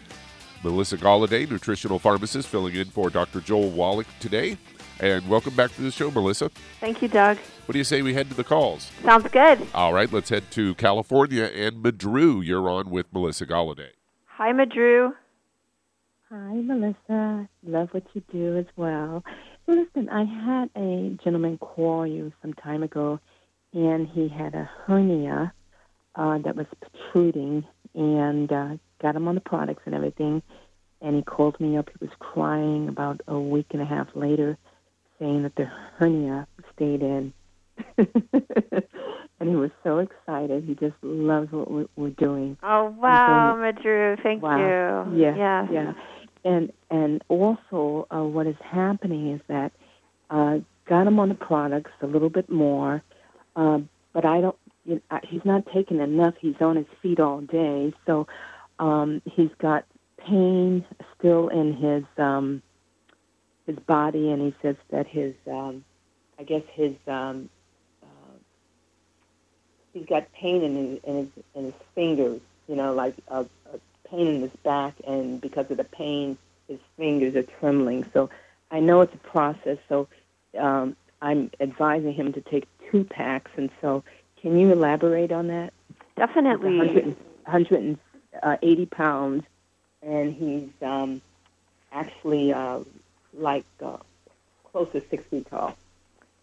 Melissa 0.63 0.97
Galladay, 0.97 1.47
nutritional 1.47 1.99
pharmacist, 1.99 2.47
filling 2.47 2.73
in 2.73 2.85
for 2.85 3.11
Dr. 3.11 3.39
Joel 3.39 3.69
Wallach 3.69 4.07
today. 4.19 4.57
And 4.99 5.29
welcome 5.29 5.53
back 5.53 5.75
to 5.75 5.81
the 5.83 5.91
show, 5.91 6.09
Melissa. 6.09 6.49
Thank 6.79 7.03
you, 7.03 7.07
Doug. 7.07 7.37
What 7.67 7.73
do 7.73 7.77
you 7.77 7.83
say 7.83 8.01
we 8.01 8.15
head 8.15 8.27
to 8.29 8.33
the 8.33 8.43
calls? 8.43 8.89
Sounds 9.03 9.27
good. 9.29 9.59
All 9.75 9.93
right, 9.93 10.11
let's 10.11 10.29
head 10.29 10.49
to 10.51 10.73
California. 10.73 11.43
And 11.43 11.83
Madru, 11.83 12.43
you're 12.43 12.67
on 12.67 12.89
with 12.89 13.05
Melissa 13.13 13.45
Galladay. 13.45 13.89
Hi, 14.25 14.51
Madru. 14.53 15.13
Hi, 16.31 16.53
Melissa. 16.55 17.47
Love 17.63 17.89
what 17.91 18.07
you 18.15 18.23
do 18.31 18.57
as 18.57 18.65
well. 18.75 19.23
Listen, 19.67 20.09
I 20.09 20.23
had 20.23 20.71
a 20.75 21.15
gentleman 21.23 21.59
call 21.59 22.07
you 22.07 22.33
some 22.41 22.55
time 22.55 22.81
ago 22.81 23.19
and 23.75 24.07
he 24.07 24.29
had 24.29 24.55
a 24.55 24.69
hernia 24.85 25.53
uh, 26.15 26.37
that 26.39 26.55
was 26.55 26.65
protruding, 26.81 27.65
and 27.93 28.51
uh, 28.51 28.69
got 29.01 29.15
him 29.15 29.27
on 29.27 29.35
the 29.35 29.41
products 29.41 29.83
and 29.85 29.93
everything. 29.93 30.41
And 31.01 31.17
he 31.17 31.21
called 31.21 31.59
me 31.59 31.77
up. 31.77 31.89
He 31.89 32.05
was 32.05 32.15
crying 32.19 32.87
about 32.87 33.21
a 33.27 33.37
week 33.37 33.67
and 33.71 33.81
a 33.81 33.85
half 33.85 34.07
later, 34.15 34.57
saying 35.19 35.43
that 35.43 35.55
the 35.55 35.65
hernia 35.97 36.47
stayed 36.73 37.01
in. 37.01 37.33
and 37.97 39.49
he 39.49 39.55
was 39.55 39.71
so 39.83 39.99
excited. 39.99 40.63
He 40.63 40.75
just 40.75 40.95
loves 41.03 41.51
what 41.51 41.69
we're, 41.69 41.87
we're 41.97 42.09
doing. 42.11 42.57
Oh 42.63 42.95
wow, 42.97 43.55
Madru, 43.57 44.21
thank 44.23 44.41
wow. 44.41 44.57
you. 44.57 45.21
Yeah, 45.21 45.35
yes. 45.35 45.69
yeah. 45.71 45.93
And 46.45 46.71
and 46.89 47.21
also, 47.27 48.07
uh, 48.09 48.23
what 48.23 48.47
is 48.47 48.55
happening 48.63 49.33
is 49.33 49.41
that 49.49 49.73
uh, 50.29 50.59
got 50.87 51.05
him 51.07 51.19
on 51.19 51.27
the 51.27 51.35
products 51.35 51.91
a 52.01 52.07
little 52.07 52.29
bit 52.29 52.49
more 52.49 53.03
uh, 53.55 53.79
but 54.13 54.25
I 54.25 54.41
don't. 54.41 54.57
You 54.85 55.01
know, 55.09 55.19
he's 55.23 55.43
not 55.45 55.65
taking 55.73 55.99
enough. 55.99 56.35
He's 56.39 56.61
on 56.61 56.75
his 56.75 56.85
feet 57.01 57.19
all 57.19 57.41
day, 57.41 57.93
so 58.05 58.27
um, 58.77 59.21
he's 59.25 59.49
got 59.57 59.85
pain 60.17 60.85
still 61.17 61.47
in 61.49 61.73
his 61.73 62.03
um, 62.17 62.61
his 63.65 63.77
body, 63.79 64.29
and 64.31 64.41
he 64.41 64.53
says 64.61 64.75
that 64.89 65.07
his, 65.07 65.33
um, 65.47 65.83
I 66.37 66.43
guess 66.43 66.61
his, 66.73 66.93
um, 67.07 67.49
uh, 68.03 68.37
he's 69.93 70.05
got 70.05 70.31
pain 70.33 70.63
in 70.63 70.75
his 70.75 70.99
in 71.03 71.15
his, 71.15 71.29
in 71.55 71.63
his 71.65 71.73
fingers. 71.93 72.41
You 72.67 72.75
know, 72.75 72.93
like 72.93 73.15
a, 73.27 73.41
a 73.41 73.79
pain 74.09 74.27
in 74.27 74.41
his 74.41 74.55
back, 74.63 74.93
and 75.07 75.39
because 75.41 75.69
of 75.71 75.77
the 75.77 75.83
pain, 75.83 76.37
his 76.67 76.79
fingers 76.97 77.35
are 77.35 77.43
trembling. 77.59 78.05
So 78.13 78.29
I 78.71 78.79
know 78.79 79.01
it's 79.01 79.13
a 79.13 79.17
process. 79.17 79.77
So 79.87 80.07
um, 80.57 80.95
I'm 81.21 81.51
advising 81.59 82.13
him 82.13 82.33
to 82.33 82.41
take 82.41 82.67
two 82.95 83.03
packs, 83.03 83.51
and 83.57 83.69
so 83.81 84.03
can 84.41 84.57
you 84.57 84.71
elaborate 84.71 85.31
on 85.31 85.47
that? 85.47 85.73
Definitely. 86.15 86.77
100, 86.77 87.17
180 87.43 88.85
pounds, 88.85 89.43
and 90.01 90.33
he's 90.33 90.69
um, 90.81 91.21
actually 91.91 92.53
uh, 92.53 92.79
like 93.33 93.65
uh, 93.83 93.97
close 94.71 94.89
to 94.93 95.01
six 95.09 95.25
feet 95.25 95.47
tall. 95.49 95.75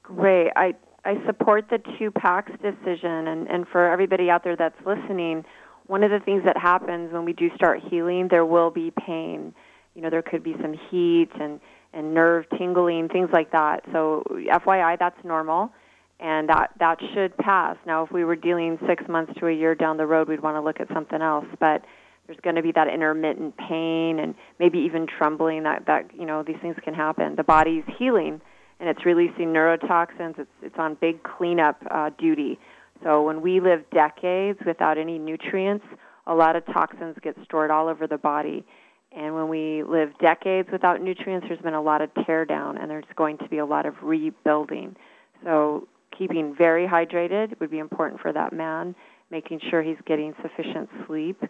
Great. 0.03 0.51
I 0.57 0.75
I 1.05 1.25
support 1.25 1.71
the 1.71 1.81
two 1.99 2.11
packs 2.11 2.53
decision, 2.61 3.29
and 3.29 3.49
and 3.49 3.67
for 3.67 3.91
everybody 3.91 4.29
out 4.29 4.45
there 4.45 4.57
that's 4.57 4.79
listening, 4.85 5.45
one 5.87 6.03
of 6.03 6.11
the 6.11 6.21
things 6.21 6.45
that 6.45 6.59
happens 6.59 7.12
when 7.12 7.25
we 7.25 7.33
do 7.33 7.51
start 7.55 7.81
healing, 7.83 8.29
there 8.29 8.45
will 8.45 8.71
be 8.71 8.91
pain. 8.91 9.55
You 9.95 10.03
know, 10.03 10.11
there 10.11 10.23
could 10.23 10.43
be 10.43 10.55
some 10.61 10.75
heat 10.91 11.31
and 11.41 11.61
and 11.95 12.12
nerve 12.15 12.47
tingling, 12.59 13.09
things 13.09 13.31
like 13.33 13.53
that. 13.53 13.85
So, 13.93 14.25
FYI, 14.31 14.99
that's 14.99 15.23
normal, 15.25 15.73
and 16.23 16.49
that 16.49 16.71
that 16.79 16.99
should 17.13 17.37
pass. 17.37 17.77
Now, 17.85 18.05
if 18.05 18.13
we 18.13 18.25
were 18.25 18.37
dealing 18.37 18.79
six 18.87 19.03
months 19.09 19.33
to 19.41 19.49
a 19.49 19.53
year 19.53 19.75
down 19.75 19.97
the 19.97 20.07
road, 20.07 20.29
we'd 20.29 20.41
want 20.41 20.57
to 20.57 20.61
look 20.61 20.81
at 20.81 20.87
something 20.95 21.21
else. 21.21 21.47
But 21.59 21.85
there's 22.27 22.39
going 22.43 22.57
to 22.57 22.63
be 22.63 22.73
that 22.73 22.89
intermittent 22.89 23.57
pain 23.57 24.21
and 24.21 24.35
maybe 24.61 24.79
even 24.79 25.07
trembling. 25.07 25.65
That 25.65 25.87
that 25.87 26.11
you 26.17 26.25
know 26.25 26.45
these 26.45 26.57
things 26.63 26.77
can 26.85 26.95
happen. 26.95 27.35
The 27.35 27.43
body's 27.43 27.85
healing 27.99 28.41
and 28.79 28.89
it's 28.89 29.05
releasing 29.05 29.49
neurotoxins. 29.49 30.39
It's 30.39 30.51
it's 30.63 30.77
on 30.79 30.97
big 31.01 31.23
cleanup 31.25 31.83
uh, 31.91 32.11
duty. 32.17 32.59
So 33.03 33.23
when 33.23 33.41
we 33.41 33.59
live 33.59 33.83
decades 33.93 34.61
without 34.65 34.99
any 34.99 35.19
nutrients, 35.19 35.85
a 36.29 36.35
lot 36.35 36.55
of 36.55 36.65
toxins 36.67 37.17
get 37.21 37.37
stored 37.45 37.73
all 37.73 37.89
over 37.89 38.07
the 38.07 38.17
body. 38.17 38.65
And 39.11 39.35
when 39.35 39.49
we 39.49 39.83
live 39.83 40.11
decades 40.21 40.69
without 40.71 41.03
nutrients, 41.03 41.47
there's 41.49 41.61
been 41.61 41.75
a 41.75 41.83
lot 41.83 42.01
of 42.01 42.11
tear 42.25 42.45
down 42.45 42.79
and 42.79 42.89
there's 42.89 43.05
going 43.17 43.39
to 43.39 43.49
be 43.49 43.59
a 43.59 43.67
lot 43.67 43.87
of 43.87 43.95
rebuilding. 44.03 44.95
So 45.45 45.89
keeping 46.16 46.55
very 46.57 46.87
hydrated 46.87 47.59
would 47.61 47.70
be 47.70 47.79
important 47.79 48.20
for 48.20 48.33
that 48.33 48.53
man, 48.53 48.94
making 49.31 49.61
sure 49.70 49.83
he's 49.83 49.96
getting 50.07 50.35
sufficient 50.42 50.88
sleep 51.07 51.42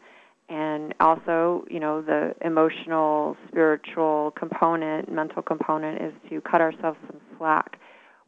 and 0.48 0.94
also, 1.00 1.64
you 1.70 1.80
know, 1.80 2.02
the 2.02 2.34
emotional, 2.44 3.36
spiritual 3.48 4.32
component, 4.36 5.10
mental 5.10 5.40
component 5.40 6.02
is 6.02 6.12
to 6.28 6.42
cut 6.42 6.60
ourselves 6.60 6.98
some 7.06 7.20
slack. 7.38 7.78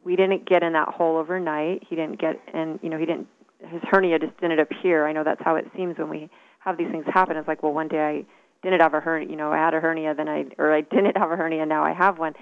We 0.03 0.15
didn't 0.15 0.47
get 0.49 0.63
in 0.63 0.73
that 0.73 0.87
hole 0.87 1.17
overnight. 1.17 1.83
He 1.87 1.95
didn't 1.95 2.19
get 2.19 2.41
in, 2.51 2.79
you 2.81 2.89
know, 2.89 2.97
he 2.97 3.05
didn't 3.05 3.27
his 3.67 3.81
hernia 3.89 4.19
just 4.19 4.35
didn't 4.41 4.59
appear. 4.59 5.07
I 5.07 5.13
know 5.13 5.23
that's 5.23 5.41
how 5.43 5.55
it 5.55 5.65
seems 5.75 5.97
when 5.97 6.09
we 6.09 6.29
have 6.59 6.77
these 6.77 6.89
things 6.91 7.05
happen. 7.11 7.37
It's 7.37 7.47
like, 7.47 7.63
well, 7.63 7.73
one 7.73 7.87
day 7.87 7.99
I 7.99 8.25
didn't 8.63 8.81
have 8.81 8.93
a 8.93 8.99
hernia, 8.99 9.29
you 9.29 9.35
know, 9.35 9.51
I 9.51 9.57
had 9.57 9.73
a 9.73 9.79
hernia, 9.79 10.13
then 10.15 10.27
I 10.27 10.45
or 10.57 10.73
I 10.73 10.81
didn't 10.81 11.17
have 11.17 11.31
a 11.31 11.35
hernia, 11.35 11.65
now 11.65 11.83
I 11.83 11.93
have 11.93 12.17
one. 12.17 12.33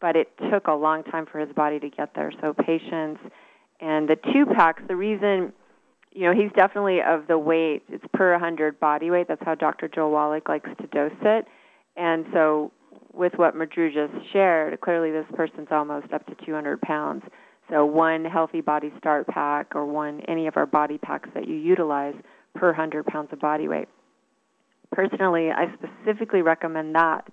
But 0.00 0.16
it 0.16 0.28
took 0.50 0.66
a 0.66 0.74
long 0.74 1.02
time 1.04 1.26
for 1.26 1.38
his 1.40 1.52
body 1.54 1.80
to 1.80 1.90
get 1.90 2.14
there. 2.14 2.32
So 2.40 2.54
patience 2.54 3.18
and 3.80 4.08
the 4.08 4.16
two 4.32 4.46
packs, 4.46 4.82
the 4.88 4.96
reason 4.96 5.52
you 6.12 6.24
know, 6.24 6.32
he's 6.32 6.50
definitely 6.56 7.00
of 7.00 7.26
the 7.28 7.38
weight. 7.38 7.82
It's 7.88 8.04
per 8.12 8.32
100 8.32 8.80
body 8.80 9.10
weight. 9.10 9.28
That's 9.28 9.42
how 9.44 9.54
Dr. 9.54 9.88
Joel 9.88 10.10
Wallach 10.10 10.48
likes 10.48 10.70
to 10.80 10.86
dose 10.88 11.12
it. 11.22 11.46
And 11.96 12.26
so, 12.32 12.72
with 13.12 13.34
what 13.36 13.54
Madru 13.54 13.92
just 13.92 14.32
shared, 14.32 14.80
clearly 14.80 15.10
this 15.10 15.26
person's 15.34 15.68
almost 15.70 16.12
up 16.12 16.26
to 16.26 16.34
200 16.46 16.80
pounds. 16.80 17.22
So, 17.70 17.84
one 17.84 18.24
healthy 18.24 18.60
body 18.60 18.92
start 18.98 19.26
pack 19.26 19.76
or 19.76 19.84
one 19.84 20.22
any 20.28 20.46
of 20.46 20.56
our 20.56 20.66
body 20.66 20.98
packs 20.98 21.28
that 21.34 21.46
you 21.46 21.54
utilize 21.54 22.14
per 22.54 22.68
100 22.68 23.06
pounds 23.06 23.28
of 23.32 23.40
body 23.40 23.68
weight. 23.68 23.88
Personally, 24.90 25.50
I 25.50 25.72
specifically 25.74 26.42
recommend 26.42 26.94
that 26.94 27.28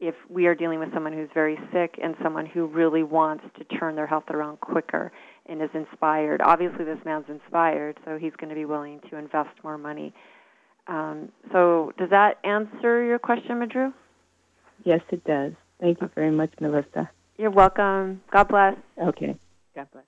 if 0.00 0.14
we 0.28 0.46
are 0.46 0.54
dealing 0.54 0.78
with 0.78 0.92
someone 0.94 1.12
who's 1.12 1.28
very 1.34 1.58
sick 1.72 1.98
and 2.02 2.14
someone 2.22 2.46
who 2.46 2.66
really 2.66 3.02
wants 3.02 3.44
to 3.58 3.64
turn 3.78 3.96
their 3.96 4.06
health 4.06 4.24
around 4.30 4.58
quicker 4.60 5.12
and 5.46 5.60
is 5.62 5.68
inspired. 5.74 6.40
Obviously, 6.42 6.84
this 6.84 6.98
man's 7.04 7.26
inspired, 7.28 7.98
so 8.04 8.16
he's 8.16 8.32
going 8.38 8.48
to 8.48 8.54
be 8.54 8.64
willing 8.64 9.00
to 9.10 9.16
invest 9.16 9.50
more 9.62 9.76
money. 9.76 10.14
Um, 10.86 11.30
so, 11.52 11.92
does 11.98 12.10
that 12.10 12.38
answer 12.44 13.04
your 13.04 13.18
question, 13.18 13.60
Madru? 13.60 13.92
Yes, 14.84 15.00
it 15.10 15.22
does. 15.24 15.52
Thank 15.80 16.00
you 16.00 16.10
very 16.14 16.30
much, 16.30 16.52
Melissa. 16.60 17.10
You're 17.36 17.50
welcome. 17.50 18.22
God 18.32 18.48
bless. 18.48 18.76
Okay. 19.02 19.36
God 19.74 19.88
bless. 19.92 20.04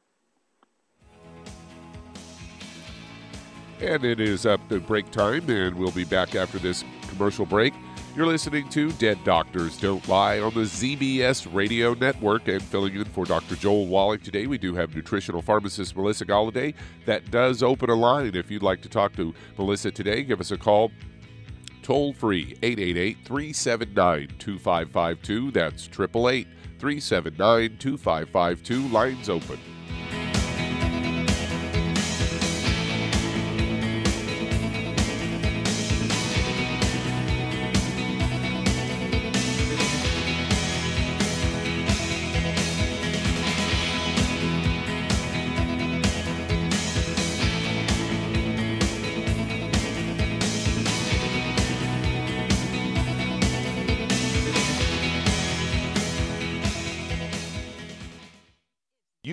And 3.81 4.05
it 4.05 4.20
is 4.20 4.46
up 4.46 4.66
to 4.68 4.81
break 4.81 5.11
time, 5.11 5.50
and 5.50 5.76
we'll 5.76 5.90
be 5.90 6.05
back 6.05 6.35
after 6.35 6.59
this 6.59 6.85
commercial 7.09 7.44
break. 7.44 7.74
You're 8.14 8.27
listening 8.27 8.68
to 8.68 8.92
Dead 8.92 9.25
Doctors 9.25 9.79
Don't 9.79 10.07
Lie 10.07 10.40
on 10.40 10.53
the 10.53 10.61
ZBS 10.61 11.48
Radio 11.55 11.94
Network 11.94 12.46
and 12.46 12.62
filling 12.62 12.94
in 12.94 13.07
for 13.07 13.25
Dr. 13.25 13.57
Joel 13.57 13.87
Wallach 13.87 14.22
today. 14.22 14.46
We 14.46 14.59
do 14.59 14.75
have 14.75 14.94
nutritional 14.94 15.40
pharmacist 15.40 15.96
Melissa 15.96 16.27
Galladay 16.27 16.75
that 17.07 17.31
does 17.31 17.62
open 17.62 17.88
a 17.88 17.94
line. 17.94 18.35
If 18.35 18.51
you'd 18.51 18.62
like 18.62 18.83
to 18.83 18.90
talk 18.90 19.16
to 19.16 19.33
Melissa 19.57 19.90
today, 19.90 20.25
give 20.25 20.40
us 20.40 20.51
a 20.51 20.59
call 20.59 20.92
toll 21.83 22.12
free 22.12 22.55
888 22.62 23.16
379 23.25 24.29
2552. 24.38 25.51
That's 25.51 25.87
888 25.87 26.46
379 26.79 27.79
2552. 27.79 28.88
Lines 28.88 29.31
open. 29.31 29.59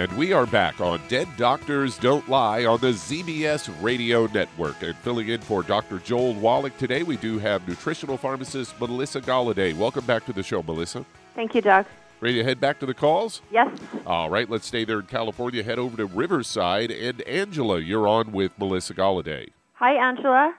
And 0.00 0.10
we 0.16 0.32
are 0.32 0.46
back 0.46 0.80
on 0.80 0.98
Dead 1.08 1.28
Doctors 1.36 1.98
Don't 1.98 2.26
Lie 2.26 2.64
on 2.64 2.80
the 2.80 2.92
ZBS 2.92 3.70
Radio 3.82 4.24
Network. 4.28 4.80
And 4.80 4.96
filling 4.96 5.28
in 5.28 5.42
for 5.42 5.62
Dr. 5.62 5.98
Joel 5.98 6.32
Wallach 6.32 6.74
today, 6.78 7.02
we 7.02 7.18
do 7.18 7.38
have 7.38 7.68
nutritional 7.68 8.16
pharmacist 8.16 8.80
Melissa 8.80 9.20
Galladay. 9.20 9.76
Welcome 9.76 10.06
back 10.06 10.24
to 10.24 10.32
the 10.32 10.42
show, 10.42 10.62
Melissa. 10.62 11.04
Thank 11.34 11.54
you, 11.54 11.60
Doc. 11.60 11.86
Ready 12.22 12.36
to 12.36 12.44
head 12.44 12.58
back 12.58 12.78
to 12.80 12.86
the 12.86 12.94
calls? 12.94 13.42
Yes. 13.50 13.78
All 14.06 14.30
right, 14.30 14.48
let's 14.48 14.66
stay 14.66 14.86
there 14.86 15.00
in 15.00 15.04
California. 15.04 15.62
Head 15.62 15.78
over 15.78 15.98
to 15.98 16.06
Riverside. 16.06 16.90
And 16.90 17.20
Angela, 17.28 17.78
you're 17.78 18.08
on 18.08 18.32
with 18.32 18.52
Melissa 18.58 18.94
Galladay. 18.94 19.50
Hi, 19.74 19.96
Angela. 19.96 20.54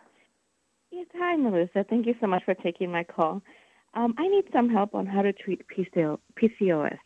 Yes, 0.92 1.08
hi, 1.16 1.36
Melissa. 1.36 1.84
Thank 1.90 2.06
you 2.06 2.14
so 2.22 2.28
much 2.28 2.44
for 2.46 2.54
taking 2.54 2.92
my 2.92 3.04
call. 3.04 3.42
Um, 3.96 4.14
I 4.20 4.28
need 4.28 4.44
some 4.54 4.70
help 4.70 4.94
on 4.94 5.08
how 5.08 5.24
to 5.24 5.34
treat 5.34 5.64
PCO- 5.68 6.20
PCOS. 6.40 7.00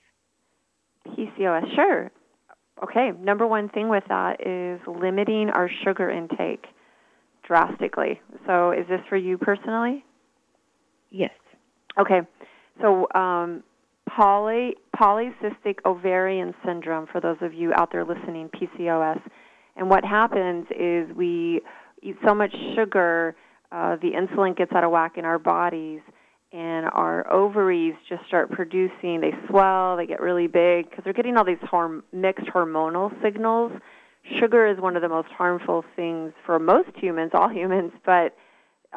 PCOS, 1.08 1.76
sure. 1.76 2.12
Okay, 2.84 3.12
number 3.20 3.48
one 3.48 3.70
thing 3.70 3.88
with 3.90 4.04
that 4.10 4.46
is 4.46 4.82
limiting 4.88 5.50
our 5.50 5.70
sugar 5.84 6.10
intake 6.10 6.66
drastically. 7.48 8.20
So, 8.46 8.72
is 8.72 8.86
this 8.90 9.00
for 9.08 9.18
you 9.18 9.38
personally? 9.38 10.04
Yes. 11.10 11.32
Okay, 11.98 12.22
so 12.82 13.08
um, 13.16 13.64
poly, 14.10 14.76
polycystic 14.96 15.78
ovarian 15.86 16.54
syndrome, 16.66 17.08
for 17.12 17.22
those 17.22 17.38
of 17.42 17.54
you 17.54 17.72
out 17.78 17.92
there 17.92 18.04
listening, 18.04 18.50
PCOS. 18.50 19.22
And 19.78 19.90
what 19.90 20.04
happens 20.04 20.66
is 20.78 21.08
we 21.16 21.62
eat 22.02 22.16
so 22.26 22.34
much 22.34 22.54
sugar, 22.76 23.36
uh, 23.72 23.96
the 24.02 24.12
insulin 24.12 24.56
gets 24.56 24.72
out 24.74 24.84
of 24.84 24.92
whack 24.92 25.14
in 25.18 25.26
our 25.26 25.40
bodies, 25.40 26.02
and 26.56 26.86
our 26.94 27.30
ovaries 27.32 27.96
just 28.08 28.26
start 28.28 28.50
producing. 28.50 29.20
They 29.20 29.34
swell, 29.50 29.98
they 29.98 30.06
get 30.06 30.22
really 30.22 30.48
big 30.48 30.90
because 30.90 31.04
they're 31.04 31.14
getting 31.14 31.36
all 31.36 31.44
these 31.44 31.58
horm- 31.58 32.04
mixed 32.14 32.46
hormonal 32.46 33.12
signals. 33.22 33.74
Sugar 34.40 34.66
is 34.66 34.80
one 34.80 34.96
of 34.96 35.02
the 35.02 35.10
most 35.10 35.28
harmful 35.38 35.84
things 35.98 36.32
for 36.46 36.58
most 36.58 36.90
humans, 36.96 37.32
all 37.34 37.50
humans, 37.54 37.92
but 38.06 38.38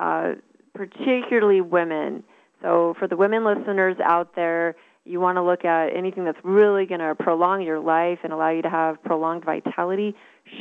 uh, 0.01 0.35
particularly 0.73 1.61
women. 1.61 2.23
So, 2.63 2.95
for 2.99 3.09
the 3.09 3.17
women 3.17 3.45
listeners 3.45 3.97
out 4.05 4.37
there, 4.37 4.77
you 5.05 5.21
want 5.21 5.37
to 5.37 5.43
look 5.43 5.65
at 5.65 5.97
anything 5.97 6.25
that's 6.25 6.39
really 6.45 6.87
going 6.87 7.01
to 7.01 7.15
prolong 7.19 7.63
your 7.63 7.81
life 7.81 8.19
and 8.23 8.33
allow 8.33 8.51
you 8.51 8.63
to 8.63 8.71
have 8.71 9.03
prolonged 9.03 9.45
vitality. 9.45 10.15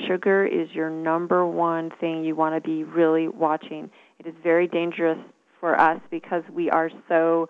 Sugar 0.08 0.46
is 0.46 0.70
your 0.74 0.90
number 0.90 1.46
one 1.46 1.92
thing 2.00 2.24
you 2.24 2.36
want 2.36 2.56
to 2.56 2.68
be 2.68 2.84
really 2.84 3.28
watching. 3.28 3.90
It 4.20 4.28
is 4.28 4.34
very 4.44 4.68
dangerous 4.68 5.18
for 5.60 5.80
us 5.80 6.00
because 6.10 6.44
we 6.54 6.70
are 6.70 6.90
so 7.08 7.50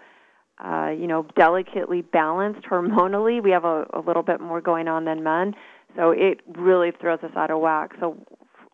uh, 0.63 0.89
you 0.89 1.07
know 1.07 1.25
delicately 1.35 2.01
balanced 2.01 2.65
hormonally. 2.71 3.41
We 3.43 3.51
have 3.51 3.65
a, 3.65 3.85
a 3.93 4.01
little 4.05 4.23
bit 4.23 4.39
more 4.39 4.61
going 4.61 4.87
on 4.87 5.05
than 5.05 5.23
men. 5.23 5.53
So 5.95 6.11
it 6.11 6.41
really 6.57 6.91
throws 6.99 7.19
us 7.23 7.31
out 7.35 7.51
of 7.51 7.59
whack. 7.59 7.91
So 7.99 8.17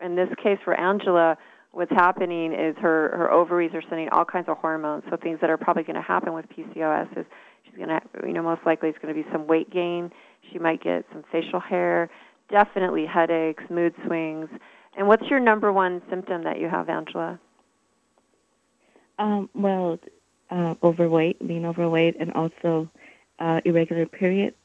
in 0.00 0.16
this 0.16 0.28
case 0.42 0.58
for 0.64 0.78
angela 0.78 1.36
what's 1.72 1.90
happening 1.90 2.52
is 2.52 2.76
her 2.80 3.10
her 3.16 3.30
ovaries 3.32 3.72
are 3.74 3.82
sending 3.88 4.08
all 4.10 4.24
kinds 4.24 4.48
of 4.48 4.58
hormones. 4.58 5.04
So 5.10 5.16
things 5.16 5.38
that 5.40 5.50
are 5.50 5.56
probably 5.56 5.82
going 5.82 5.96
to 5.96 6.02
happen 6.02 6.32
with 6.32 6.46
pcos 6.46 7.18
is 7.18 7.26
she's 7.64 7.76
going 7.76 7.88
to 7.88 8.00
you 8.26 8.32
know 8.32 8.42
most 8.42 8.62
likely 8.64 8.88
it's 8.88 8.98
going 8.98 9.14
to 9.14 9.20
be 9.20 9.28
some 9.32 9.46
weight 9.46 9.70
gain. 9.70 10.10
She 10.52 10.58
might 10.58 10.82
get 10.82 11.04
some 11.12 11.24
facial 11.32 11.60
hair 11.60 12.10
definitely 12.50 13.06
headaches 13.06 13.64
mood 13.70 13.94
swings. 14.06 14.48
And 14.96 15.08
what's 15.08 15.24
your 15.28 15.40
number 15.40 15.72
one 15.72 16.02
symptom 16.08 16.44
that 16.44 16.60
you 16.60 16.68
have 16.68 16.88
angela 16.88 17.40
Um, 19.18 19.48
well, 19.54 19.98
uh, 20.50 20.74
overweight, 20.82 21.46
being 21.46 21.64
overweight, 21.66 22.16
and 22.18 22.32
also 22.32 22.88
uh, 23.38 23.60
irregular 23.64 24.06
periods. 24.06 24.56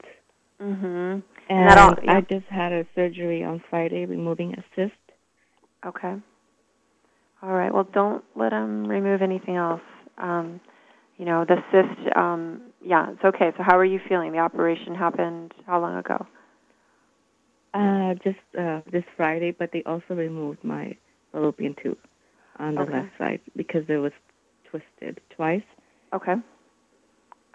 mhm 0.61 1.23
And 1.49 1.69
that 1.69 1.77
all- 1.77 1.95
yeah. 2.03 2.17
I 2.17 2.21
just 2.21 2.45
had 2.47 2.71
a 2.71 2.85
surgery 2.95 3.43
on 3.43 3.59
Friday, 3.69 4.05
removing 4.05 4.53
a 4.53 4.63
cyst. 4.75 4.93
Okay. 5.85 6.15
All 7.41 7.51
right. 7.53 7.73
Well, 7.73 7.85
don't 7.93 8.23
let 8.35 8.49
them 8.49 8.85
remove 8.87 9.21
anything 9.21 9.55
else. 9.55 9.81
Um, 10.17 10.59
you 11.17 11.25
know, 11.25 11.45
the 11.45 11.57
cyst. 11.71 12.15
Um, 12.17 12.61
yeah, 12.83 13.11
it's 13.11 13.23
okay. 13.23 13.51
So, 13.57 13.63
how 13.63 13.77
are 13.77 13.85
you 13.85 13.99
feeling? 14.09 14.31
The 14.31 14.39
operation 14.39 14.93
happened 14.95 15.53
how 15.65 15.79
long 15.79 15.95
ago? 15.97 16.25
Uh, 17.73 18.15
just 18.23 18.39
uh, 18.59 18.81
this 18.91 19.03
Friday, 19.15 19.51
but 19.51 19.71
they 19.71 19.83
also 19.83 20.15
removed 20.15 20.63
my 20.63 20.95
fallopian 21.31 21.75
tube 21.81 21.97
on 22.57 22.75
the 22.75 22.81
Okay. 22.81 22.93
left 22.93 23.09
side 23.17 23.41
because 23.55 23.85
there 23.87 24.01
was 24.01 24.11
twisted 24.69 25.19
twice. 25.35 25.63
Okay. 26.13 26.35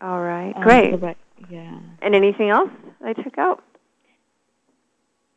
All 0.03 0.21
right. 0.23 0.53
Um, 0.57 0.63
Great. 0.63 0.93
so 0.93 0.99
right- 0.99 1.17
yeah. 1.51 1.79
And 2.03 2.15
anything 2.15 2.51
else 2.51 2.71
they 3.03 3.13
took 3.15 3.39
out? 3.39 3.63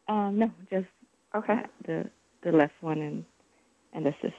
Um, 0.08 0.38
no, 0.40 0.52
just 0.70 0.88
Okay. 1.36 1.62
the 1.86 2.10
the 2.44 2.52
left 2.52 2.74
one 2.82 3.00
and 3.02 3.26
and 3.94 4.06
the 4.06 4.14
cyst. 4.22 4.36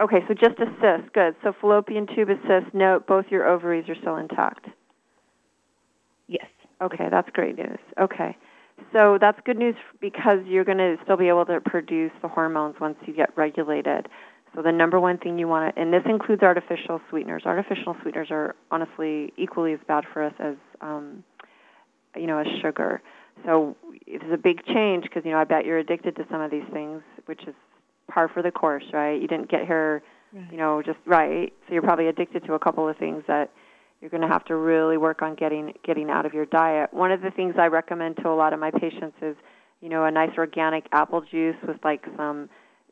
Okay. 0.00 0.24
So 0.28 0.34
just 0.34 0.58
a 0.60 0.66
cyst. 0.80 1.12
Good. 1.12 1.34
So 1.42 1.52
fallopian 1.60 2.06
tube, 2.06 2.28
a 2.30 2.36
cyst. 2.46 2.74
Note 2.74 3.06
both 3.06 3.26
your 3.30 3.46
ovaries 3.48 3.88
are 3.88 3.94
still 3.96 4.16
intact. 4.16 4.66
Yes. 6.28 6.46
Okay, 6.80 7.08
that's 7.10 7.28
great 7.30 7.56
news. 7.56 7.78
Okay. 8.00 8.36
So 8.92 9.18
that's 9.20 9.38
good 9.44 9.56
news 9.56 9.76
because 10.00 10.40
you're 10.46 10.64
going 10.64 10.78
to 10.78 10.96
still 11.04 11.16
be 11.16 11.28
able 11.28 11.46
to 11.46 11.60
produce 11.60 12.10
the 12.22 12.28
hormones 12.28 12.74
once 12.80 12.96
you 13.06 13.14
get 13.14 13.30
regulated. 13.36 14.08
So 14.54 14.62
the 14.62 14.72
number 14.72 15.00
one 15.00 15.18
thing 15.18 15.38
you 15.38 15.48
want 15.48 15.74
to, 15.74 15.80
and 15.80 15.92
this 15.92 16.02
includes 16.06 16.42
artificial 16.42 17.00
sweeteners. 17.10 17.42
Artificial 17.44 17.96
sweeteners 18.02 18.28
are 18.30 18.54
honestly 18.70 19.32
equally 19.36 19.72
as 19.72 19.80
bad 19.88 20.04
for 20.12 20.22
us 20.22 20.34
as 20.38 20.54
um, 20.80 21.24
you 22.16 22.26
know, 22.26 22.38
a 22.38 22.44
sugar. 22.62 23.02
So 23.44 23.76
it's 24.06 24.24
a 24.32 24.36
big 24.36 24.64
change 24.66 25.04
because 25.04 25.24
you 25.24 25.32
know 25.32 25.38
I 25.38 25.44
bet 25.44 25.64
you're 25.64 25.78
addicted 25.78 26.16
to 26.16 26.24
some 26.30 26.40
of 26.40 26.50
these 26.50 26.64
things, 26.72 27.02
which 27.26 27.42
is 27.46 27.54
par 28.08 28.28
for 28.32 28.42
the 28.42 28.50
course, 28.50 28.84
right? 28.92 29.20
You 29.20 29.26
didn't 29.26 29.50
get 29.50 29.66
here, 29.66 30.02
right. 30.32 30.52
you 30.52 30.56
know, 30.56 30.82
just 30.82 30.98
right. 31.06 31.52
So 31.66 31.74
you're 31.74 31.82
probably 31.82 32.06
addicted 32.06 32.44
to 32.44 32.54
a 32.54 32.58
couple 32.58 32.88
of 32.88 32.96
things 32.96 33.24
that 33.26 33.50
you're 34.00 34.10
going 34.10 34.22
to 34.22 34.28
have 34.28 34.44
to 34.46 34.56
really 34.56 34.96
work 34.96 35.22
on 35.22 35.34
getting 35.34 35.72
getting 35.84 36.10
out 36.10 36.26
of 36.26 36.32
your 36.32 36.46
diet. 36.46 36.92
One 36.92 37.10
of 37.10 37.22
the 37.22 37.30
things 37.30 37.54
I 37.58 37.66
recommend 37.66 38.18
to 38.18 38.28
a 38.28 38.36
lot 38.36 38.52
of 38.52 38.60
my 38.60 38.70
patients 38.70 39.16
is, 39.20 39.36
you 39.80 39.88
know, 39.88 40.04
a 40.04 40.10
nice 40.10 40.32
organic 40.38 40.86
apple 40.92 41.22
juice 41.22 41.56
with 41.66 41.78
like 41.82 42.04
some 42.16 42.48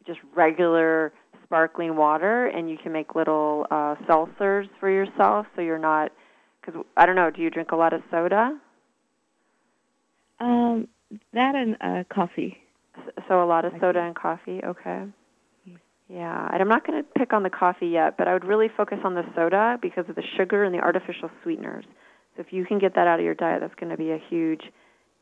just 0.07 0.18
regular 0.35 1.12
sparkling 1.52 1.96
water, 1.96 2.46
and 2.46 2.70
you 2.70 2.78
can 2.82 2.92
make 2.92 3.14
little 3.14 3.66
uh, 3.70 3.94
seltzers 4.08 4.70
for 4.80 4.88
yourself, 4.90 5.46
so 5.54 5.60
you're 5.60 5.78
not. 5.78 6.10
Because 6.64 6.82
I 6.96 7.04
don't 7.04 7.14
know, 7.14 7.30
do 7.30 7.42
you 7.42 7.50
drink 7.50 7.72
a 7.72 7.76
lot 7.76 7.92
of 7.92 8.00
soda? 8.10 8.58
Um, 10.40 10.88
that 11.34 11.54
and 11.54 11.76
uh, 11.82 12.04
coffee. 12.12 12.56
So 13.28 13.42
a 13.42 13.44
lot 13.44 13.66
of 13.66 13.72
soda 13.80 14.00
and 14.00 14.14
coffee. 14.14 14.60
Okay. 14.64 15.04
Yeah, 16.08 16.48
and 16.50 16.62
I'm 16.62 16.68
not 16.68 16.86
going 16.86 17.02
to 17.02 17.08
pick 17.18 17.34
on 17.34 17.42
the 17.42 17.50
coffee 17.50 17.88
yet, 17.88 18.16
but 18.16 18.28
I 18.28 18.32
would 18.32 18.44
really 18.44 18.68
focus 18.74 18.98
on 19.04 19.14
the 19.14 19.24
soda 19.34 19.78
because 19.82 20.06
of 20.08 20.14
the 20.14 20.22
sugar 20.36 20.64
and 20.64 20.74
the 20.74 20.80
artificial 20.80 21.30
sweeteners. 21.42 21.84
So 22.34 22.40
if 22.40 22.50
you 22.50 22.64
can 22.64 22.78
get 22.78 22.94
that 22.94 23.06
out 23.06 23.18
of 23.18 23.24
your 23.26 23.34
diet, 23.34 23.60
that's 23.60 23.74
going 23.74 23.90
to 23.90 23.98
be 23.98 24.10
a 24.10 24.22
huge 24.30 24.62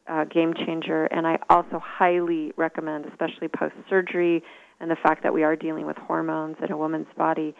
uh, 0.08 0.24
game 0.24 0.54
changer. 0.54 1.06
And 1.06 1.26
I 1.26 1.38
also 1.48 1.80
highly 1.82 2.52
recommend, 2.56 3.06
especially 3.06 3.48
post 3.48 3.74
surgery 3.88 4.44
and 4.80 4.90
the 4.90 4.96
fact 4.96 5.22
that 5.22 5.32
we 5.32 5.42
are 5.42 5.56
dealing 5.56 5.86
with 5.86 5.96
hormones 5.96 6.56
in 6.62 6.72
a 6.72 6.76
woman's 6.76 7.06
body, 7.16 7.54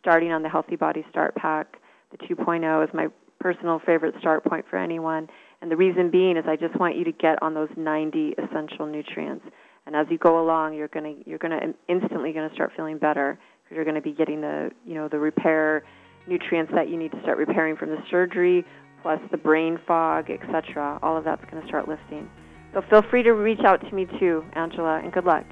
starting 0.00 0.32
on 0.32 0.42
the 0.42 0.48
Healthy 0.48 0.76
Body 0.76 1.04
Start 1.10 1.34
Pack. 1.34 1.78
The 2.10 2.18
2.0 2.18 2.84
is 2.84 2.90
my 2.94 3.08
personal 3.40 3.80
favorite 3.84 4.14
start 4.20 4.44
point 4.44 4.64
for 4.68 4.76
anyone. 4.76 5.28
And 5.60 5.70
the 5.70 5.76
reason 5.76 6.10
being 6.10 6.36
is 6.36 6.44
I 6.46 6.56
just 6.56 6.78
want 6.78 6.96
you 6.96 7.04
to 7.04 7.12
get 7.12 7.42
on 7.42 7.54
those 7.54 7.68
90 7.76 8.34
essential 8.38 8.86
nutrients. 8.86 9.44
And 9.86 9.96
as 9.96 10.06
you 10.10 10.18
go 10.18 10.40
along, 10.40 10.74
you're 10.74 10.88
going 10.88 11.16
to 11.16 11.28
you're 11.28 11.38
going 11.38 11.58
to 11.58 11.74
instantly 11.88 12.32
going 12.32 12.48
to 12.48 12.54
start 12.54 12.72
feeling 12.76 12.98
better 12.98 13.38
because 13.64 13.74
you're 13.74 13.84
going 13.84 13.94
to 13.94 14.02
be 14.02 14.12
getting 14.12 14.40
the 14.40 14.70
you 14.86 14.94
know 14.94 15.08
the 15.08 15.18
repair 15.18 15.82
nutrients 16.26 16.70
that 16.74 16.90
you 16.90 16.98
need 16.98 17.10
to 17.12 17.20
start 17.22 17.38
repairing 17.38 17.74
from 17.74 17.88
the 17.88 17.98
surgery, 18.10 18.66
plus 19.02 19.18
the 19.30 19.36
brain 19.38 19.78
fog, 19.86 20.30
etc. 20.30 20.98
All 21.02 21.16
of 21.16 21.24
that's 21.24 21.42
going 21.50 21.62
to 21.62 21.68
start 21.68 21.88
lifting. 21.88 22.28
So 22.74 22.82
feel 22.90 23.02
free 23.10 23.22
to 23.22 23.32
reach 23.32 23.60
out 23.64 23.80
to 23.80 23.94
me 23.94 24.06
too, 24.20 24.44
Angela, 24.52 25.00
and 25.02 25.10
good 25.10 25.24
luck. 25.24 25.44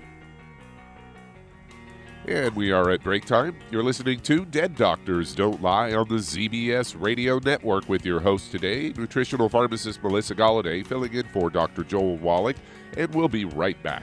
And 2.27 2.57
we 2.57 2.73
are 2.73 2.91
at 2.91 3.05
break 3.05 3.25
time. 3.25 3.57
You're 3.71 3.85
listening 3.85 4.19
to 4.21 4.45
Dead 4.45 4.75
Doctors 4.75 5.33
Don't 5.33 5.63
Lie 5.63 5.95
on 5.95 6.09
the 6.09 6.17
ZBS 6.17 7.01
Radio 7.01 7.39
Network 7.39 7.89
with 7.89 8.05
your 8.05 8.19
host 8.19 8.51
today, 8.51 8.93
nutritional 8.97 9.49
pharmacist 9.49 10.03
Melissa 10.03 10.35
Galladay, 10.35 10.85
filling 10.85 11.15
in 11.15 11.27
for 11.29 11.51
Dr. 11.51 11.85
Joel 11.85 12.17
Wallach, 12.17 12.57
and 12.97 13.15
we'll 13.15 13.29
be 13.29 13.45
right 13.45 13.81
back. 13.85 14.03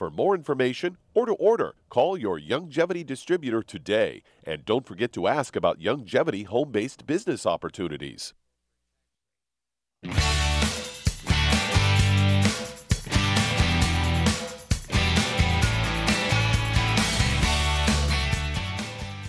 For 0.00 0.08
more 0.08 0.34
information 0.34 0.96
or 1.12 1.26
to 1.26 1.34
order, 1.34 1.74
call 1.90 2.16
your 2.16 2.40
Youngevity 2.40 3.04
distributor 3.04 3.62
today. 3.62 4.22
And 4.44 4.64
don't 4.64 4.86
forget 4.86 5.12
to 5.12 5.26
ask 5.26 5.56
about 5.56 5.78
Youngevity 5.78 6.46
home 6.46 6.72
based 6.72 7.06
business 7.06 7.44
opportunities. 7.44 8.32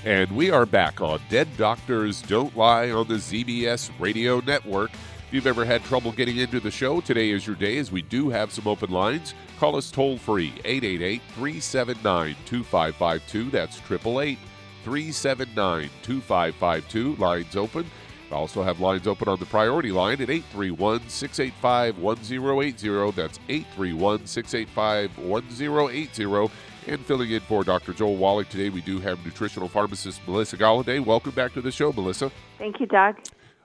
And 0.05 0.31
we 0.31 0.51
are 0.51 0.65
back 0.65 1.01
on 1.01 1.19
Dead 1.29 1.49
Doctors 1.57 2.22
Don't 2.22 2.55
Lie 2.55 2.91
on 2.91 3.09
the 3.09 3.15
ZBS 3.15 3.91
Radio 3.99 4.39
Network. 4.39 4.91
If 5.32 5.36
you've 5.36 5.47
ever 5.47 5.63
had 5.63 5.82
trouble 5.86 6.11
getting 6.11 6.39
into 6.39 6.59
the 6.59 6.69
show, 6.69 6.99
today 6.99 7.29
is 7.29 7.47
your 7.47 7.55
day 7.55 7.77
as 7.77 7.89
we 7.89 8.01
do 8.01 8.27
have 8.27 8.51
some 8.51 8.67
open 8.67 8.91
lines. 8.91 9.34
Call 9.59 9.77
us 9.77 9.89
toll 9.89 10.17
free 10.17 10.51
888 10.65 11.21
379 11.36 12.36
2552. 12.45 13.49
That's 13.49 13.77
888 13.77 14.38
379 14.84 15.89
2552. 16.03 17.15
Lines 17.15 17.55
open. 17.55 17.86
We 18.29 18.36
also 18.36 18.61
have 18.61 18.82
lines 18.82 19.07
open 19.07 19.29
on 19.29 19.39
the 19.39 19.45
priority 19.45 19.93
line 19.93 20.21
at 20.21 20.29
831 20.29 21.07
685 21.07 21.97
1080. 21.99 23.11
That's 23.11 23.39
831 23.47 24.27
685 24.27 25.17
1080. 25.17 26.51
And 26.88 27.05
filling 27.05 27.32
in 27.32 27.39
for 27.39 27.63
Dr. 27.63 27.93
Joel 27.93 28.17
Wallach 28.17 28.49
today, 28.49 28.67
we 28.67 28.82
do 28.82 28.99
have 28.99 29.23
nutritional 29.23 29.69
pharmacist 29.69 30.19
Melissa 30.27 30.57
Galladay. 30.57 30.99
Welcome 30.99 31.32
back 31.32 31.53
to 31.53 31.61
the 31.61 31.71
show, 31.71 31.93
Melissa. 31.93 32.29
Thank 32.57 32.82
you, 32.82 32.86
Doug. 32.86 33.15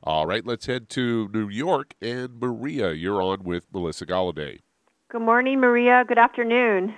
All 0.06 0.24
right, 0.24 0.46
let's 0.46 0.66
head 0.66 0.88
to 0.90 1.28
New 1.34 1.48
York. 1.48 1.94
And 2.00 2.38
Maria, 2.38 2.92
you're 2.92 3.20
on 3.20 3.42
with 3.42 3.66
Melissa 3.72 4.06
Galladay. 4.06 4.60
Good 5.10 5.22
morning, 5.22 5.58
Maria. 5.58 6.04
Good 6.06 6.16
afternoon. 6.16 6.94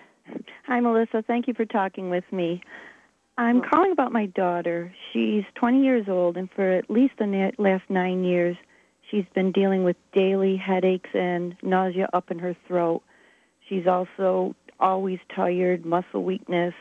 Hi, 0.67 0.79
Melissa. 0.81 1.25
Thank 1.27 1.49
you 1.49 1.55
for 1.55 1.65
talking 1.65 2.11
with 2.11 2.31
me. 2.31 2.61
I'm 3.39 3.63
calling 3.63 3.93
about 3.93 4.13
my 4.13 4.27
daughter. 4.27 4.93
She's 5.11 5.45
20 5.55 5.83
years 5.83 6.07
old, 6.07 6.37
and 6.37 6.51
for 6.51 6.71
at 6.71 6.91
least 6.91 7.15
the 7.19 7.51
last 7.57 7.85
nine 7.89 8.25
years, 8.25 8.59
she's 9.11 9.25
been 9.35 9.53
dealing 9.53 9.85
with 9.85 9.97
daily 10.13 10.59
headaches 10.59 11.09
and 11.15 11.57
nausea 11.63 12.11
up 12.13 12.31
in 12.31 12.39
her 12.39 12.55
throat. 12.67 13.03
She's 13.71 13.87
also 13.87 14.55
always 14.81 15.19
tired, 15.35 15.87
muscle 15.87 16.25
weakness. 16.25 16.75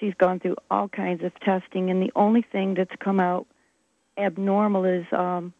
She's 0.00 0.14
gone 0.14 0.40
through 0.40 0.56
all 0.72 0.88
kinds 0.88 1.22
of 1.22 1.38
testing, 1.38 1.88
and 1.88 2.02
the 2.02 2.10
only 2.16 2.42
thing 2.50 2.74
that's 2.74 2.96
come 2.98 3.20
out 3.20 3.46
abnormal 4.16 4.84
is 4.84 5.06
um, 5.12 5.52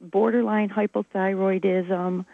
borderline 0.00 0.68
hypothyroidism. 0.68 2.24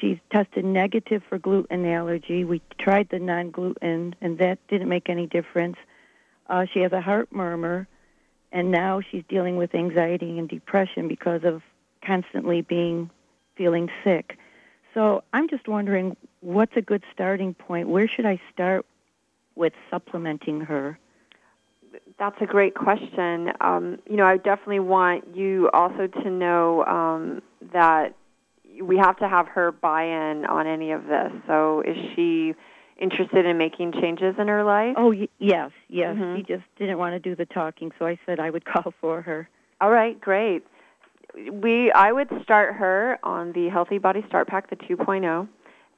She's 0.00 0.18
tested 0.30 0.64
negative 0.64 1.22
for 1.28 1.38
gluten 1.38 1.86
allergy. 1.86 2.44
We 2.44 2.60
tried 2.78 3.08
the 3.08 3.18
non 3.18 3.50
gluten, 3.50 4.14
and 4.20 4.38
that 4.38 4.58
didn't 4.68 4.88
make 4.88 5.08
any 5.08 5.26
difference. 5.26 5.76
Uh, 6.48 6.66
she 6.72 6.80
has 6.80 6.92
a 6.92 7.00
heart 7.00 7.32
murmur, 7.32 7.88
and 8.52 8.70
now 8.70 9.00
she's 9.00 9.24
dealing 9.28 9.56
with 9.56 9.74
anxiety 9.74 10.38
and 10.38 10.48
depression 10.48 11.08
because 11.08 11.44
of 11.44 11.62
constantly 12.04 12.62
being 12.62 13.10
feeling 13.56 13.88
sick. 14.04 14.38
So 14.94 15.24
I'm 15.32 15.48
just 15.48 15.66
wondering 15.66 16.16
what's 16.40 16.76
a 16.76 16.82
good 16.82 17.02
starting 17.12 17.54
point? 17.54 17.88
Where 17.88 18.08
should 18.08 18.26
I 18.26 18.40
start 18.52 18.86
with 19.54 19.72
supplementing 19.90 20.60
her? 20.62 20.98
That's 22.18 22.36
a 22.40 22.46
great 22.46 22.74
question. 22.74 23.52
Um, 23.60 23.98
you 24.08 24.16
know, 24.16 24.24
I 24.24 24.38
definitely 24.38 24.80
want 24.80 25.36
you 25.36 25.68
also 25.74 26.06
to 26.06 26.30
know 26.30 26.84
um, 26.86 27.42
that 27.72 28.14
we 28.82 28.96
have 28.96 29.16
to 29.18 29.28
have 29.28 29.48
her 29.48 29.70
buy-in 29.72 30.46
on 30.46 30.66
any 30.66 30.92
of 30.92 31.06
this. 31.06 31.32
So, 31.46 31.82
is 31.82 31.96
she 32.14 32.54
interested 32.98 33.44
in 33.44 33.58
making 33.58 33.92
changes 33.92 34.34
in 34.38 34.48
her 34.48 34.64
life? 34.64 34.94
Oh, 34.96 35.12
y- 35.12 35.28
yes, 35.38 35.70
yes. 35.88 36.16
Mhm. 36.16 36.36
She 36.38 36.42
just 36.42 36.64
didn't 36.78 36.96
want 36.96 37.12
to 37.14 37.18
do 37.18 37.34
the 37.36 37.44
talking, 37.44 37.92
so 37.98 38.06
I 38.06 38.18
said 38.24 38.40
I 38.40 38.48
would 38.50 38.64
call 38.72 38.94
for 39.00 39.20
her. 39.20 39.48
All 39.82 39.90
right, 39.90 40.18
great. 40.18 40.62
We 41.52 41.92
I 41.92 42.12
would 42.12 42.28
start 42.42 42.76
her 42.76 43.18
on 43.22 43.52
the 43.52 43.68
Healthy 43.68 43.98
Body 43.98 44.24
Start 44.26 44.48
Pack, 44.48 44.70
the 44.70 44.76
2.0. 44.76 45.48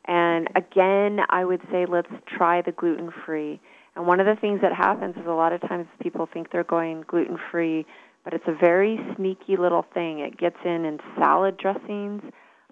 And 0.06 0.48
again, 0.56 1.20
I 1.28 1.44
would 1.44 1.60
say 1.70 1.86
let's 1.86 2.10
try 2.26 2.60
the 2.62 2.72
gluten 2.72 3.12
free. 3.24 3.60
And 3.98 4.06
one 4.06 4.20
of 4.20 4.26
the 4.26 4.36
things 4.40 4.60
that 4.62 4.72
happens 4.72 5.16
is 5.16 5.26
a 5.26 5.32
lot 5.32 5.52
of 5.52 5.60
times 5.60 5.88
people 6.00 6.28
think 6.32 6.52
they're 6.52 6.62
going 6.62 7.02
gluten 7.08 7.36
free, 7.50 7.84
but 8.22 8.32
it's 8.32 8.44
a 8.46 8.54
very 8.54 8.96
sneaky 9.16 9.56
little 9.56 9.84
thing. 9.92 10.20
It 10.20 10.38
gets 10.38 10.54
in 10.64 10.84
in 10.84 11.00
salad 11.18 11.56
dressings. 11.56 12.22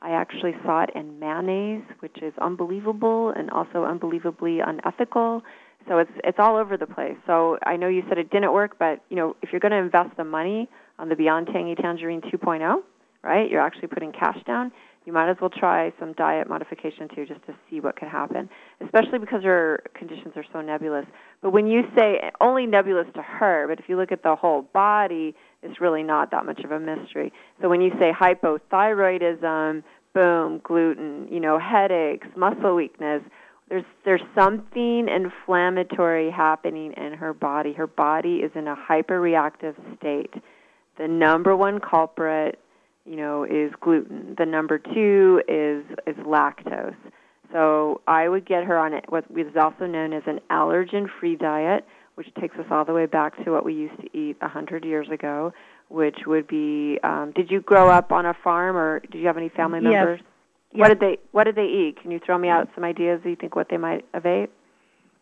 I 0.01 0.11
actually 0.11 0.55
saw 0.65 0.85
it 0.85 0.91
in 0.95 1.19
mayonnaise, 1.19 1.83
which 1.99 2.23
is 2.23 2.33
unbelievable 2.41 3.31
and 3.31 3.51
also 3.51 3.85
unbelievably 3.85 4.61
unethical. 4.61 5.43
So 5.89 5.99
it's 5.99 6.13
it's 6.23 6.39
all 6.39 6.55
over 6.55 6.77
the 6.77 6.87
place. 6.87 7.17
So 7.27 7.59
I 7.67 7.77
know 7.77 7.89
you 7.89 8.05
said 8.09 8.19
it 8.19 8.31
didn't 8.31 8.53
work, 8.53 8.79
but 8.79 9.03
you 9.11 9.17
know 9.17 9.35
if 9.43 9.51
you're 9.51 9.61
going 9.61 9.73
to 9.73 9.79
invest 9.79 10.17
the 10.17 10.25
money 10.25 10.69
on 11.01 11.09
the 11.09 11.17
Beyond 11.17 11.49
Tangy 11.53 11.75
Tangerine 11.75 12.21
2.0, 12.21 12.83
right? 13.25 13.51
You're 13.51 13.63
actually 13.63 13.89
putting 13.89 14.13
cash 14.13 14.39
down. 14.47 14.71
You 15.07 15.13
might 15.13 15.31
as 15.31 15.37
well 15.41 15.51
try 15.51 15.93
some 16.01 16.13
diet 16.15 16.49
modification 16.49 17.09
too, 17.15 17.27
just 17.27 17.41
to 17.47 17.55
see 17.71 17.79
what 17.79 17.95
could 17.95 18.09
happen. 18.09 18.51
Especially 18.85 19.21
because 19.21 19.45
her 19.45 19.85
conditions 19.95 20.35
are 20.35 20.45
so 20.53 20.61
nebulous. 20.61 21.07
But 21.41 21.51
when 21.53 21.69
you 21.69 21.83
say 21.97 22.33
only 22.41 22.67
nebulous 22.67 23.07
to 23.15 23.23
her, 23.23 23.67
but 23.69 23.79
if 23.79 23.89
you 23.89 23.97
look 23.97 24.11
at 24.11 24.25
the 24.25 24.35
whole 24.35 24.63
body, 24.75 25.35
it's 25.63 25.81
really 25.81 26.03
not 26.03 26.33
that 26.33 26.45
much 26.45 26.61
of 26.65 26.73
a 26.73 26.81
mystery. 26.81 27.33
So 27.63 27.69
when 27.69 27.81
you 27.81 27.93
say 28.01 28.11
hypothyroidism, 28.13 29.85
boom, 30.13 30.61
gluten, 30.65 31.29
you 31.31 31.39
know, 31.39 31.59
headaches, 31.61 32.27
muscle 32.37 32.75
weakness, 32.75 33.23
there's 33.69 33.85
there's 34.05 34.23
something 34.35 35.09
inflammatory 35.09 36.33
happening 36.33 36.93
in 36.97 37.13
her 37.13 37.33
body. 37.33 37.73
Her 37.75 37.87
body 37.87 38.37
is 38.37 38.51
in 38.57 38.67
a 38.67 38.77
hyperreactive 38.77 39.75
state. 39.99 40.35
The 40.99 41.07
number 41.07 41.55
one 41.55 41.79
culprit, 41.79 42.59
you 43.07 43.17
know, 43.17 43.45
is 43.45 43.73
gluten. 43.81 44.35
The 44.37 44.47
number 44.47 44.79
two 44.79 45.43
is 45.49 45.85
is 46.07 46.17
lactose. 46.25 46.97
So 47.53 48.01
I 48.09 48.29
would 48.29 48.47
get 48.47 48.65
her 48.65 48.77
on 48.77 48.93
it, 48.93 49.05
what 49.09 49.25
is 49.37 49.57
also 49.57 49.87
known 49.87 50.13
as 50.13 50.25
an 50.27 50.41
allergen-free 50.51 51.37
diet, 51.37 51.87
which 52.17 52.27
takes 52.41 52.57
us 52.57 52.67
all 52.71 52.85
the 52.85 52.93
way 52.93 53.07
back 53.07 53.43
to 53.45 53.53
what 53.53 53.65
we 53.65 53.73
used 53.73 54.01
to 54.01 54.19
eat 54.19 54.37
a 54.43 54.49
hundred 54.49 54.85
years 54.85 55.09
ago, 55.11 55.53
which 55.89 56.21
would 56.27 56.49
be. 56.49 56.99
Um, 57.05 57.33
did 57.35 57.51
you 57.51 57.61
grow 57.61 57.89
up 57.89 58.11
on 58.11 58.27
a 58.27 58.35
farm, 58.43 58.77
or 58.77 59.01
did 59.01 59.15
you 59.15 59.27
have 59.27 59.37
any 59.37 59.49
family 59.49 59.81
members? 59.81 60.21
Yes. 60.21 60.81
What 60.81 60.89
did 60.89 61.01
they 61.01 61.19
What 61.33 61.45
did 61.45 61.55
they 61.55 61.67
eat? 61.67 61.97
Can 62.03 62.11
you 62.11 62.21
throw 62.25 62.37
me 62.37 62.49
out 62.49 62.69
some 62.75 62.85
ideas? 62.85 63.21
Do 63.23 63.31
you 63.31 63.37
think 63.37 63.55
what 63.55 63.69
they 63.71 63.77
might 63.77 64.05
have 64.13 64.27
ate? 64.27 64.51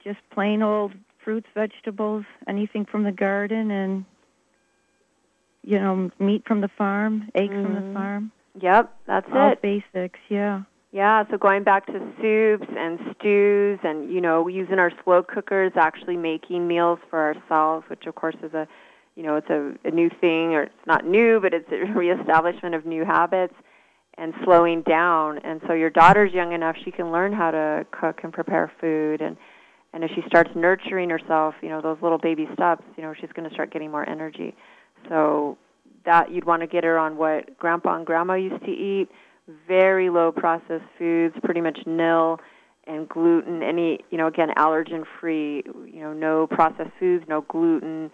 Just 0.02 0.18
plain 0.32 0.62
old 0.62 0.92
fruits, 1.22 1.46
vegetables, 1.54 2.24
anything 2.48 2.84
from 2.84 3.04
the 3.04 3.12
garden, 3.12 3.70
and 3.70 4.04
you 5.64 5.78
know, 5.78 6.10
meat 6.18 6.42
from 6.46 6.60
the 6.60 6.68
farm, 6.68 7.28
eggs 7.34 7.52
from 7.52 7.74
the 7.74 7.80
Mhm. 7.80 7.94
farm. 7.94 8.30
Yep, 8.60 8.94
that's 9.06 9.32
All 9.32 9.50
it. 9.50 9.62
basics, 9.62 10.20
yeah. 10.28 10.62
Yeah, 10.92 11.24
so 11.28 11.38
going 11.38 11.64
back 11.64 11.86
to 11.86 12.00
soups 12.20 12.68
and 12.76 13.00
stews 13.16 13.80
and 13.82 14.12
you 14.12 14.20
know, 14.20 14.46
using 14.46 14.78
our 14.78 14.92
slow 15.02 15.24
cookers, 15.24 15.72
actually 15.76 16.16
making 16.16 16.68
meals 16.68 17.00
for 17.10 17.18
ourselves, 17.20 17.88
which 17.88 18.06
of 18.06 18.14
course 18.14 18.36
is 18.42 18.54
a 18.54 18.68
you 19.16 19.22
know, 19.22 19.36
it's 19.36 19.50
a, 19.50 19.72
a 19.84 19.90
new 19.92 20.10
thing 20.20 20.54
or 20.54 20.64
it's 20.64 20.86
not 20.86 21.06
new, 21.06 21.40
but 21.40 21.54
it's 21.54 21.70
a 21.70 21.92
reestablishment 21.98 22.74
of 22.74 22.84
new 22.84 23.04
habits 23.04 23.54
and 24.18 24.34
slowing 24.44 24.82
down. 24.82 25.38
And 25.38 25.60
so 25.66 25.72
your 25.72 25.90
daughter's 25.90 26.32
young 26.32 26.52
enough 26.52 26.76
she 26.84 26.90
can 26.90 27.10
learn 27.10 27.32
how 27.32 27.50
to 27.50 27.86
cook 27.90 28.20
and 28.22 28.32
prepare 28.32 28.70
food 28.80 29.20
and 29.20 29.36
and 29.92 30.02
if 30.02 30.10
she 30.14 30.22
starts 30.26 30.50
nurturing 30.56 31.08
herself, 31.08 31.54
you 31.62 31.68
know, 31.68 31.80
those 31.80 31.98
little 32.02 32.18
baby 32.18 32.48
steps, 32.52 32.82
you 32.96 33.02
know, 33.04 33.14
she's 33.14 33.30
going 33.32 33.48
to 33.48 33.54
start 33.54 33.72
getting 33.72 33.92
more 33.92 34.08
energy. 34.08 34.54
So 35.08 35.58
that 36.04 36.30
you'd 36.30 36.44
want 36.44 36.62
to 36.62 36.66
get 36.66 36.84
her 36.84 36.98
on 36.98 37.16
what 37.16 37.58
grandpa 37.58 37.96
and 37.96 38.06
grandma 38.06 38.34
used 38.34 38.64
to 38.64 38.70
eat, 38.70 39.08
very 39.66 40.10
low 40.10 40.32
processed 40.32 40.84
foods, 40.98 41.34
pretty 41.42 41.60
much 41.60 41.78
nil, 41.86 42.40
and 42.86 43.08
gluten. 43.08 43.62
Any, 43.62 44.00
you 44.10 44.18
know, 44.18 44.26
again, 44.26 44.48
allergen 44.56 45.04
free. 45.20 45.62
You 45.66 46.00
know, 46.00 46.12
no 46.12 46.46
processed 46.46 46.90
foods, 46.98 47.24
no 47.28 47.42
gluten. 47.42 48.10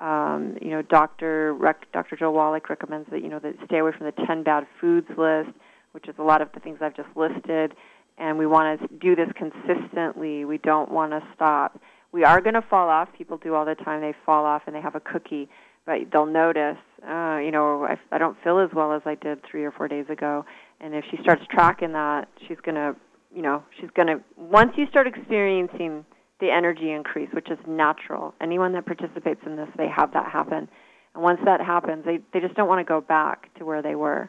Um, 0.00 0.56
you 0.60 0.70
know, 0.70 0.82
Dr. 0.82 1.54
Rec- 1.54 1.90
Dr. 1.92 2.16
Joe 2.16 2.30
Wallach 2.30 2.68
recommends 2.68 3.08
that 3.10 3.22
you 3.22 3.28
know 3.28 3.38
that 3.38 3.54
stay 3.66 3.78
away 3.78 3.92
from 3.96 4.06
the 4.06 4.26
10 4.26 4.42
bad 4.42 4.66
foods 4.80 5.08
list, 5.16 5.50
which 5.92 6.08
is 6.08 6.14
a 6.18 6.22
lot 6.22 6.42
of 6.42 6.48
the 6.52 6.60
things 6.60 6.78
I've 6.80 6.96
just 6.96 7.08
listed. 7.16 7.74
And 8.18 8.38
we 8.38 8.46
want 8.46 8.80
to 8.80 8.88
do 8.98 9.16
this 9.16 9.28
consistently. 9.36 10.44
We 10.44 10.58
don't 10.58 10.90
want 10.90 11.12
to 11.12 11.22
stop. 11.34 11.80
We 12.12 12.22
are 12.22 12.40
going 12.40 12.54
to 12.54 12.62
fall 12.62 12.88
off. 12.88 13.08
People 13.16 13.38
do 13.38 13.54
all 13.54 13.64
the 13.64 13.74
time. 13.74 14.00
They 14.00 14.14
fall 14.24 14.44
off 14.44 14.62
and 14.66 14.76
they 14.76 14.80
have 14.80 14.94
a 14.94 15.00
cookie, 15.00 15.48
but 15.86 15.96
they'll 16.12 16.26
notice. 16.26 16.78
Uh, 17.02 17.38
you 17.38 17.50
know, 17.50 17.84
I, 17.84 17.98
I 18.12 18.18
don't 18.18 18.36
feel 18.42 18.58
as 18.60 18.70
well 18.74 18.92
as 18.92 19.02
I 19.04 19.14
did 19.14 19.40
three 19.50 19.64
or 19.64 19.70
four 19.70 19.88
days 19.88 20.06
ago. 20.08 20.44
And 20.80 20.94
if 20.94 21.04
she 21.10 21.18
starts 21.22 21.42
tracking 21.50 21.92
that, 21.92 22.28
she's 22.48 22.58
going 22.64 22.76
to, 22.76 22.96
you 23.34 23.42
know, 23.42 23.62
she's 23.80 23.90
going 23.94 24.08
to. 24.08 24.20
Once 24.36 24.72
you 24.76 24.86
start 24.88 25.06
experiencing 25.06 26.04
the 26.40 26.50
energy 26.50 26.90
increase, 26.90 27.28
which 27.32 27.50
is 27.50 27.58
natural. 27.66 28.34
Anyone 28.40 28.72
that 28.72 28.86
participates 28.86 29.40
in 29.46 29.56
this, 29.56 29.68
they 29.76 29.88
have 29.88 30.12
that 30.12 30.30
happen. 30.30 30.68
And 31.14 31.22
once 31.22 31.40
that 31.44 31.60
happens, 31.60 32.04
they 32.04 32.18
they 32.32 32.40
just 32.40 32.54
don't 32.54 32.68
want 32.68 32.80
to 32.80 32.88
go 32.88 33.00
back 33.00 33.54
to 33.58 33.64
where 33.64 33.82
they 33.82 33.94
were. 33.94 34.28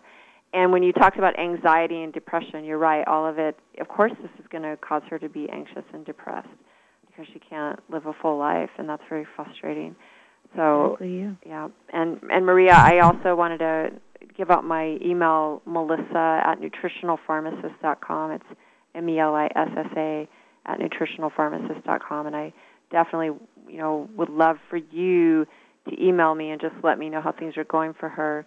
And 0.53 0.71
when 0.71 0.83
you 0.83 0.93
talked 0.93 1.17
about 1.17 1.37
anxiety 1.37 2.01
and 2.03 2.13
depression, 2.13 2.63
you're 2.63 2.77
right. 2.77 3.05
All 3.07 3.27
of 3.27 3.37
it, 3.39 3.59
of 3.81 3.87
course, 3.89 4.13
this 4.21 4.31
is 4.39 4.45
going 4.49 4.63
to 4.63 4.77
cause 4.77 5.01
her 5.09 5.19
to 5.19 5.27
be 5.27 5.49
anxious 5.49 5.83
and 5.93 6.05
depressed 6.05 6.47
because 7.07 7.25
she 7.33 7.39
can't 7.39 7.79
live 7.89 8.05
a 8.05 8.13
full 8.21 8.37
life, 8.37 8.69
and 8.77 8.87
that's 8.87 9.03
very 9.09 9.27
frustrating. 9.35 9.95
So, 10.55 10.97
yeah. 11.45 11.67
And 11.93 12.19
and 12.29 12.45
Maria, 12.45 12.73
I 12.73 12.99
also 12.99 13.35
wanted 13.35 13.59
to 13.59 13.89
give 14.37 14.51
out 14.51 14.63
my 14.63 14.97
email, 15.03 15.61
Melissa 15.65 16.41
at 16.45 16.55
nutritionalpharmacist.com. 16.59 18.31
It's 18.31 18.45
M 18.93 19.09
E 19.09 19.19
L 19.19 19.35
I 19.35 19.47
S 19.55 19.69
S 19.77 19.91
A 19.97 20.27
at 20.65 20.79
nutritionalpharmacist.com, 20.79 22.27
and 22.27 22.35
I 22.35 22.53
definitely, 22.91 23.37
you 23.67 23.77
know, 23.77 24.09
would 24.15 24.29
love 24.29 24.57
for 24.69 24.77
you 24.77 25.45
to 25.87 26.03
email 26.03 26.33
me 26.33 26.51
and 26.51 26.59
just 26.59 26.75
let 26.83 26.97
me 26.97 27.09
know 27.09 27.21
how 27.21 27.31
things 27.31 27.57
are 27.57 27.63
going 27.65 27.93
for 27.99 28.09
her. 28.09 28.45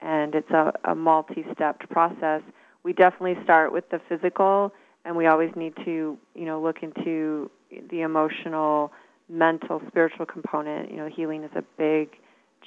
And 0.00 0.34
it's 0.34 0.50
a, 0.50 0.72
a 0.84 0.94
multi-stepped 0.94 1.88
process. 1.90 2.42
We 2.82 2.92
definitely 2.92 3.36
start 3.44 3.72
with 3.72 3.88
the 3.90 4.00
physical, 4.08 4.72
and 5.04 5.16
we 5.16 5.26
always 5.26 5.50
need 5.54 5.74
to, 5.84 6.18
you 6.34 6.44
know, 6.44 6.60
look 6.60 6.78
into 6.82 7.50
the 7.90 8.00
emotional, 8.00 8.92
mental, 9.32 9.80
spiritual 9.88 10.26
component. 10.26 10.90
You 10.90 10.98
know, 10.98 11.08
healing 11.08 11.42
is 11.44 11.50
a 11.56 11.62
big 11.78 12.10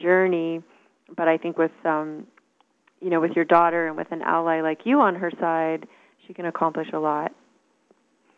journey, 0.01 0.61
but 1.15 1.27
I 1.27 1.37
think 1.37 1.57
with, 1.57 1.71
um, 1.85 2.27
you 2.99 3.09
know, 3.09 3.21
with 3.21 3.31
your 3.35 3.45
daughter 3.45 3.87
and 3.87 3.95
with 3.95 4.11
an 4.11 4.21
ally 4.21 4.61
like 4.61 4.79
you 4.83 4.99
on 4.99 5.15
her 5.15 5.31
side, 5.39 5.87
she 6.27 6.33
can 6.33 6.45
accomplish 6.45 6.87
a 6.93 6.99
lot. 6.99 7.31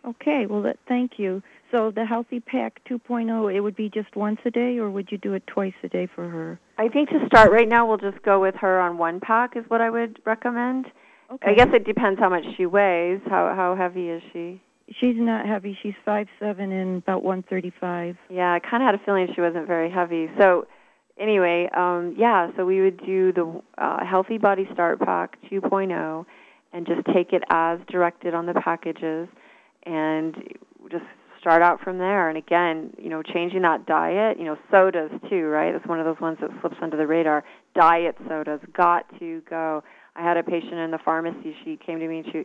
Okay, 0.06 0.46
well, 0.50 0.62
that, 0.62 0.78
thank 0.88 1.14
you. 1.18 1.42
So 1.72 1.92
the 1.92 2.06
Healthy 2.06 2.40
Pack 2.40 2.82
2.0, 2.90 3.54
it 3.54 3.60
would 3.60 3.76
be 3.76 3.90
just 3.90 4.16
once 4.16 4.40
a 4.46 4.52
day, 4.52 4.78
or 4.78 4.90
would 4.90 5.12
you 5.12 5.18
do 5.18 5.34
it 5.34 5.46
twice 5.48 5.74
a 5.84 5.90
day 5.90 6.08
for 6.14 6.30
her? 6.30 6.60
I 6.78 6.88
think 6.88 7.10
to 7.10 7.26
start 7.28 7.52
right 7.52 7.68
now, 7.68 7.86
we'll 7.88 7.98
just 7.98 8.22
go 8.24 8.40
with 8.40 8.56
her 8.56 8.80
on 8.80 8.98
one 8.98 9.20
pack 9.20 9.58
is 9.58 9.66
what 9.68 9.82
I 9.82 9.90
would 9.90 10.20
recommend. 10.26 10.86
Okay. 11.30 11.52
I 11.52 11.56
guess 11.56 11.68
it 11.74 11.86
depends 11.86 12.20
how 12.20 12.30
much 12.30 12.44
she 12.56 12.66
weighs. 12.66 13.20
How 13.26 13.54
how 13.54 13.76
heavy 13.76 14.08
is 14.10 14.22
she? 14.32 14.62
She's 15.00 15.16
not 15.18 15.46
heavy. 15.46 15.78
She's 15.84 15.94
five 16.06 16.28
seven 16.40 16.72
and 16.72 17.02
about 17.04 17.24
135. 17.24 18.16
Yeah, 18.30 18.54
I 18.54 18.60
kind 18.60 18.82
of 18.82 18.88
had 18.88 18.96
a 18.96 19.04
feeling 19.06 19.28
she 19.36 19.42
wasn't 19.42 19.68
very 19.68 19.92
heavy. 19.92 20.28
So 20.40 20.68
anyway, 21.20 21.70
um, 21.76 22.16
yeah, 22.18 22.52
so 22.56 22.66
we 22.66 22.82
would 22.82 23.06
do 23.06 23.34
the 23.34 23.62
uh, 23.78 24.06
Healthy 24.06 24.38
Body 24.38 24.68
Start 24.74 25.00
Pack 25.00 25.38
2.0 25.52 26.26
and 26.74 26.88
just 26.88 27.06
take 27.14 27.34
it 27.34 27.44
as 27.50 27.80
directed 27.90 28.34
on 28.34 28.46
the 28.46 28.54
packages. 28.54 29.28
And 29.84 30.36
just 30.92 31.06
start 31.40 31.62
out 31.62 31.80
from 31.82 31.98
there. 31.98 32.30
And 32.30 32.38
again, 32.38 32.94
you 32.98 33.10
know, 33.10 33.22
changing 33.24 33.62
that 33.62 33.86
diet, 33.86 34.38
you 34.38 34.46
know, 34.46 34.58
sodas 34.72 35.12
too, 35.30 35.46
right? 35.46 35.72
That's 35.72 35.88
one 35.88 36.00
of 36.00 36.06
those 36.06 36.20
ones 36.20 36.38
that 36.42 36.50
slips 36.62 36.76
under 36.82 36.98
the 36.98 37.08
radar. 37.08 37.44
Diet 37.76 38.16
sodas 38.28 38.60
got 38.76 39.06
to 39.20 39.42
go. 39.50 39.84
I 40.16 40.24
had 40.24 40.38
a 40.38 40.44
patient 40.44 40.74
in 40.74 40.92
the 40.92 41.00
pharmacy. 41.04 41.56
She 41.64 41.78
came 41.78 42.00
to 42.00 42.08
me 42.08 42.20
and 42.20 42.28
she, 42.32 42.44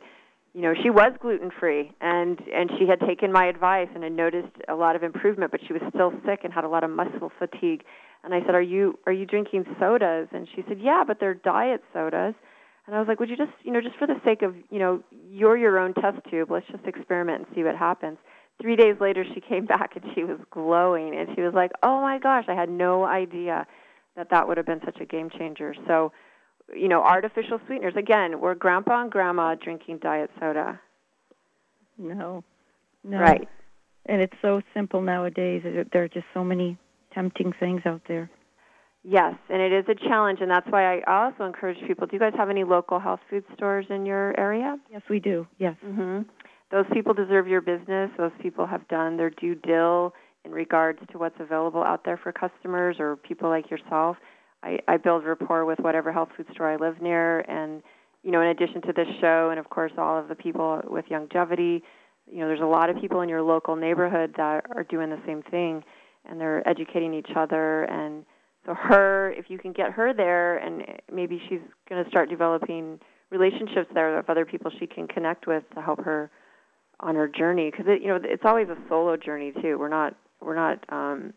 you 0.54 0.60
know, 0.60 0.74
she 0.82 0.90
was 0.90 1.12
gluten 1.20 1.50
free 1.58 1.92
and 2.00 2.38
and 2.54 2.70
she 2.78 2.86
had 2.86 3.00
taken 3.00 3.32
my 3.32 3.46
advice 3.46 3.88
and 3.94 4.04
had 4.04 4.12
noticed 4.12 4.54
a 4.68 4.74
lot 4.74 4.96
of 4.96 5.02
improvement, 5.02 5.50
but 5.50 5.60
she 5.66 5.72
was 5.72 5.82
still 5.94 6.12
sick 6.26 6.40
and 6.44 6.52
had 6.52 6.64
a 6.64 6.68
lot 6.68 6.84
of 6.84 6.90
muscle 6.90 7.32
fatigue. 7.38 7.84
And 8.24 8.34
I 8.34 8.40
said, 8.44 8.54
"Are 8.54 8.62
you 8.62 8.98
are 9.06 9.12
you 9.12 9.26
drinking 9.26 9.64
sodas?" 9.80 10.28
And 10.32 10.46
she 10.54 10.62
said, 10.68 10.78
"Yeah, 10.80 11.04
but 11.06 11.18
they're 11.20 11.34
diet 11.34 11.82
sodas." 11.92 12.34
And 12.86 12.96
I 12.96 12.98
was 12.98 13.08
like, 13.08 13.18
"Would 13.20 13.30
you 13.30 13.36
just, 13.36 13.52
you 13.62 13.72
know, 13.72 13.80
just 13.80 13.96
for 13.96 14.06
the 14.06 14.20
sake 14.24 14.42
of, 14.42 14.54
you 14.70 14.78
know, 14.78 15.02
you're 15.30 15.56
your 15.56 15.78
own 15.78 15.94
test 15.94 16.18
tube. 16.30 16.50
Let's 16.50 16.66
just 16.66 16.84
experiment 16.84 17.46
and 17.46 17.54
see 17.54 17.64
what 17.64 17.76
happens." 17.76 18.18
three 18.60 18.76
days 18.76 18.96
later 19.00 19.24
she 19.34 19.40
came 19.40 19.66
back 19.74 19.96
and 19.96 20.04
she 20.14 20.24
was 20.24 20.38
glowing 20.50 21.16
and 21.16 21.28
she 21.34 21.42
was 21.42 21.54
like 21.54 21.72
oh 21.82 22.00
my 22.00 22.18
gosh 22.18 22.44
i 22.48 22.54
had 22.54 22.68
no 22.68 23.04
idea 23.04 23.66
that 24.16 24.28
that 24.30 24.46
would 24.46 24.56
have 24.56 24.66
been 24.66 24.80
such 24.84 25.00
a 25.00 25.06
game 25.06 25.30
changer 25.30 25.74
so 25.86 26.12
you 26.74 26.88
know 26.88 27.02
artificial 27.02 27.60
sweeteners. 27.66 27.94
Again 27.96 28.40
were 28.40 28.54
grandpa 28.54 29.02
and 29.02 29.10
grandma 29.10 29.54
drinking 29.54 29.98
diet 29.98 30.30
soda. 30.40 30.80
No. 31.98 32.44
No. 33.04 33.18
Right. 33.18 33.48
And 34.06 34.20
it's 34.20 34.34
so 34.42 34.62
simple 34.74 35.00
nowadays. 35.00 35.62
There 35.92 36.04
are 36.04 36.08
just 36.08 36.26
so 36.34 36.42
many 36.44 36.76
tempting 37.14 37.52
things 37.58 37.82
out 37.84 38.02
there. 38.08 38.30
Yes 39.04 39.34
and 39.50 39.60
it 39.60 39.72
is 39.72 39.84
a 39.88 39.94
challenge 39.94 40.38
and 40.40 40.50
that's 40.50 40.66
why 40.70 40.98
i 40.98 41.24
also 41.26 41.44
encourage 41.44 41.76
people 41.88 42.06
do 42.06 42.14
you 42.14 42.20
guys 42.20 42.34
have 42.36 42.50
any 42.50 42.62
local 42.62 43.00
health 43.00 43.18
food 43.28 43.44
stores 43.54 43.86
in 43.90 44.06
your 44.06 44.38
area? 44.38 44.76
Yes 44.90 45.02
we 45.10 45.18
do. 45.18 45.46
Yes. 45.58 45.76
Mhm 45.84 46.24
those 46.72 46.86
people 46.92 47.12
deserve 47.12 47.46
your 47.46 47.60
business. 47.60 48.10
Those 48.16 48.32
people 48.40 48.66
have 48.66 48.88
done 48.88 49.16
their 49.18 49.30
due 49.30 49.54
dill 49.54 50.14
in 50.44 50.50
regards 50.50 50.98
to 51.12 51.18
what's 51.18 51.38
available 51.38 51.84
out 51.84 52.04
there 52.04 52.16
for 52.16 52.32
customers 52.32 52.96
or 52.98 53.16
people 53.16 53.48
like 53.50 53.70
yourself. 53.70 54.16
I, 54.62 54.78
I 54.88 54.96
build 54.96 55.24
rapport 55.24 55.64
with 55.64 55.78
whatever 55.80 56.12
health 56.12 56.30
food 56.36 56.46
store 56.52 56.70
I 56.70 56.76
live 56.76 57.00
near, 57.00 57.40
and 57.40 57.82
you 58.22 58.30
know, 58.30 58.40
in 58.40 58.48
addition 58.48 58.82
to 58.82 58.92
this 58.92 59.08
show, 59.20 59.50
and 59.50 59.58
of 59.58 59.68
course 59.68 59.92
all 59.98 60.18
of 60.18 60.28
the 60.28 60.34
people 60.34 60.80
with 60.88 61.06
Youngevity, 61.06 61.82
you 62.30 62.38
know, 62.38 62.46
there's 62.46 62.60
a 62.60 62.66
lot 62.66 62.88
of 62.88 63.00
people 63.00 63.20
in 63.20 63.28
your 63.28 63.42
local 63.42 63.76
neighborhood 63.76 64.34
that 64.36 64.64
are 64.74 64.84
doing 64.84 65.10
the 65.10 65.20
same 65.26 65.42
thing, 65.42 65.82
and 66.24 66.40
they're 66.40 66.66
educating 66.68 67.14
each 67.14 67.30
other. 67.34 67.84
And 67.84 68.24
so, 68.64 68.74
her, 68.74 69.32
if 69.32 69.46
you 69.48 69.58
can 69.58 69.72
get 69.72 69.90
her 69.92 70.14
there, 70.14 70.58
and 70.58 70.84
maybe 71.12 71.42
she's 71.48 71.60
going 71.88 72.02
to 72.02 72.08
start 72.08 72.30
developing 72.30 73.00
relationships 73.30 73.90
there 73.94 74.16
of 74.18 74.28
other 74.28 74.44
people 74.44 74.70
she 74.78 74.86
can 74.86 75.08
connect 75.08 75.46
with 75.46 75.64
to 75.74 75.80
help 75.80 76.04
her 76.04 76.30
on 77.00 77.16
her 77.16 77.26
journey. 77.26 77.70
Because 77.70 77.86
it 77.88 78.02
you 78.02 78.08
know 78.08 78.20
it's 78.22 78.44
always 78.44 78.68
a 78.68 78.76
solo 78.88 79.16
journey 79.16 79.52
too. 79.60 79.78
We're 79.78 79.88
not 79.88 80.14
we're 80.40 80.54
not 80.54 80.84
um 80.90 81.32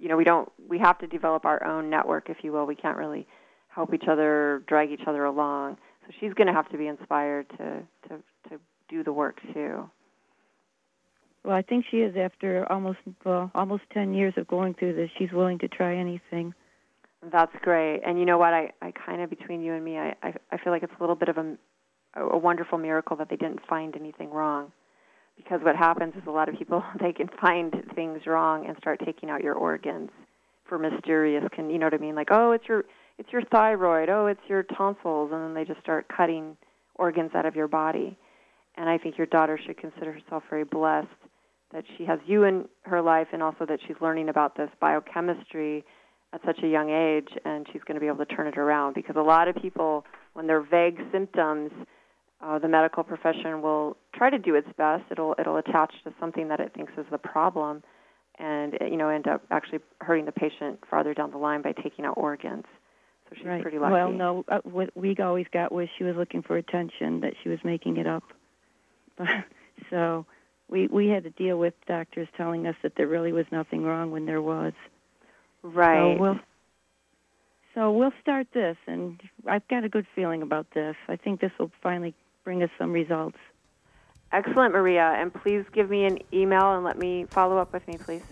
you 0.00 0.08
know 0.08 0.16
we 0.16 0.24
don't 0.24 0.50
we 0.68 0.78
have 0.78 0.98
to 0.98 1.06
develop 1.06 1.44
our 1.44 1.64
own 1.64 1.90
network 1.90 2.28
if 2.30 2.38
you 2.42 2.52
will. 2.52 2.66
We 2.66 2.74
can't 2.74 2.96
really 2.96 3.26
help 3.68 3.92
each 3.94 4.04
other 4.08 4.62
drag 4.66 4.90
each 4.90 5.06
other 5.06 5.24
along. 5.24 5.78
So 6.06 6.12
she's 6.20 6.34
going 6.34 6.46
to 6.46 6.52
have 6.52 6.68
to 6.70 6.78
be 6.78 6.86
inspired 6.86 7.48
to 7.50 7.82
to 8.08 8.22
to 8.50 8.60
do 8.88 9.02
the 9.02 9.12
work 9.12 9.40
too. 9.52 9.88
Well 11.44 11.54
i 11.54 11.62
think 11.62 11.84
she 11.90 11.98
is 11.98 12.16
after 12.16 12.70
almost 12.70 12.98
well 13.24 13.50
almost 13.54 13.82
10 13.92 14.14
years 14.14 14.34
of 14.36 14.46
going 14.48 14.74
through 14.74 14.94
this. 14.94 15.10
She's 15.18 15.32
willing 15.32 15.58
to 15.60 15.68
try 15.68 15.96
anything. 15.96 16.54
That's 17.32 17.54
great. 17.62 18.02
And 18.06 18.18
you 18.18 18.26
know 18.26 18.38
what? 18.38 18.52
I 18.52 18.72
i 18.82 18.92
kind 18.92 19.22
of 19.22 19.30
between 19.30 19.62
you 19.62 19.74
and 19.74 19.84
me 19.84 19.98
i 19.98 20.14
i, 20.22 20.34
I 20.52 20.58
feel 20.58 20.72
like 20.72 20.82
it's 20.82 20.94
a 20.98 21.02
little 21.02 21.16
bit 21.16 21.28
of 21.28 21.38
a 21.38 21.56
a 22.16 22.38
wonderful 22.38 22.78
miracle 22.78 23.16
that 23.16 23.28
they 23.28 23.36
didn't 23.36 23.60
find 23.66 23.96
anything 23.96 24.30
wrong 24.30 24.70
because 25.36 25.60
what 25.62 25.76
happens 25.76 26.14
is 26.14 26.22
a 26.26 26.30
lot 26.30 26.48
of 26.48 26.56
people 26.58 26.82
they 27.00 27.12
can 27.12 27.28
find 27.40 27.74
things 27.94 28.20
wrong 28.26 28.66
and 28.66 28.76
start 28.78 29.00
taking 29.04 29.30
out 29.30 29.42
your 29.42 29.54
organs 29.54 30.10
for 30.68 30.78
mysterious 30.78 31.44
can 31.52 31.70
you 31.70 31.78
know 31.78 31.86
what 31.86 31.94
I 31.94 31.98
mean? 31.98 32.14
Like 32.14 32.28
oh 32.30 32.52
it's 32.52 32.64
your 32.68 32.84
it's 33.18 33.30
your 33.32 33.42
thyroid. 33.42 34.08
Oh 34.08 34.26
it's 34.26 34.40
your 34.48 34.62
tonsils. 34.62 35.30
And 35.32 35.42
then 35.42 35.54
they 35.54 35.64
just 35.64 35.80
start 35.80 36.06
cutting 36.14 36.56
organs 36.96 37.30
out 37.34 37.46
of 37.46 37.54
your 37.54 37.68
body. 37.68 38.16
And 38.76 38.88
I 38.88 38.98
think 38.98 39.18
your 39.18 39.26
daughter 39.28 39.58
should 39.64 39.78
consider 39.78 40.12
herself 40.12 40.42
very 40.50 40.64
blessed 40.64 41.06
that 41.72 41.84
she 41.96 42.04
has 42.04 42.18
you 42.26 42.44
in 42.44 42.66
her 42.82 43.02
life 43.02 43.28
and 43.32 43.42
also 43.42 43.66
that 43.66 43.80
she's 43.86 43.96
learning 44.00 44.28
about 44.28 44.56
this 44.56 44.70
biochemistry 44.80 45.84
at 46.32 46.40
such 46.44 46.58
a 46.62 46.68
young 46.68 46.90
age 46.90 47.28
and 47.44 47.66
she's 47.72 47.82
going 47.82 47.94
to 47.94 48.00
be 48.00 48.06
able 48.06 48.24
to 48.24 48.34
turn 48.34 48.46
it 48.46 48.58
around. 48.58 48.94
Because 48.94 49.16
a 49.16 49.22
lot 49.22 49.48
of 49.48 49.56
people 49.56 50.04
when 50.32 50.46
they're 50.46 50.62
vague 50.62 50.98
symptoms 51.12 51.70
uh, 52.44 52.58
the 52.58 52.68
medical 52.68 53.02
profession 53.02 53.62
will 53.62 53.96
try 54.16 54.30
to 54.30 54.38
do 54.38 54.54
its 54.54 54.68
best. 54.76 55.04
It'll 55.10 55.34
it'll 55.38 55.56
attach 55.56 55.92
to 56.04 56.12
something 56.20 56.48
that 56.48 56.60
it 56.60 56.72
thinks 56.74 56.92
is 56.96 57.06
the 57.10 57.18
problem, 57.18 57.82
and 58.38 58.76
you 58.80 58.96
know 58.96 59.08
end 59.08 59.26
up 59.26 59.42
actually 59.50 59.80
hurting 60.00 60.24
the 60.24 60.32
patient 60.32 60.80
farther 60.88 61.14
down 61.14 61.30
the 61.30 61.38
line 61.38 61.62
by 61.62 61.72
taking 61.72 62.04
out 62.04 62.14
organs. 62.16 62.64
So 63.28 63.36
she's 63.36 63.46
right. 63.46 63.62
pretty 63.62 63.78
lucky. 63.78 63.92
Well, 63.92 64.12
no, 64.12 64.44
uh, 64.48 64.58
what 64.64 64.90
we 64.96 65.16
always 65.16 65.46
got 65.52 65.72
was 65.72 65.88
she 65.96 66.04
was 66.04 66.14
looking 66.16 66.42
for 66.42 66.56
attention, 66.56 67.20
that 67.20 67.32
she 67.42 67.48
was 67.48 67.58
making 67.64 67.96
it 67.96 68.06
up. 68.06 68.24
so 69.90 70.26
we 70.68 70.86
we 70.88 71.08
had 71.08 71.24
to 71.24 71.30
deal 71.30 71.58
with 71.58 71.74
doctors 71.86 72.28
telling 72.36 72.66
us 72.66 72.76
that 72.82 72.92
there 72.96 73.06
really 73.06 73.32
was 73.32 73.46
nothing 73.50 73.82
wrong 73.82 74.10
when 74.10 74.26
there 74.26 74.42
was. 74.42 74.72
Right. 75.62 76.16
So 76.16 76.20
we'll 76.20 76.40
so 77.74 77.90
we'll 77.90 78.12
start 78.22 78.46
this, 78.54 78.76
and 78.86 79.20
I've 79.48 79.66
got 79.68 79.84
a 79.84 79.88
good 79.88 80.06
feeling 80.14 80.42
about 80.42 80.66
this. 80.74 80.94
I 81.08 81.16
think 81.16 81.40
this 81.40 81.50
will 81.58 81.72
finally 81.82 82.14
bring 82.44 82.62
us 82.62 82.70
some 82.78 82.92
results. 82.92 83.38
Excellent, 84.34 84.74
Maria. 84.74 85.14
And 85.16 85.32
please 85.32 85.64
give 85.72 85.88
me 85.88 86.04
an 86.04 86.18
email 86.32 86.74
and 86.74 86.84
let 86.84 86.98
me 86.98 87.24
follow 87.30 87.56
up 87.56 87.72
with 87.72 87.86
me, 87.86 87.96
please. 87.96 88.24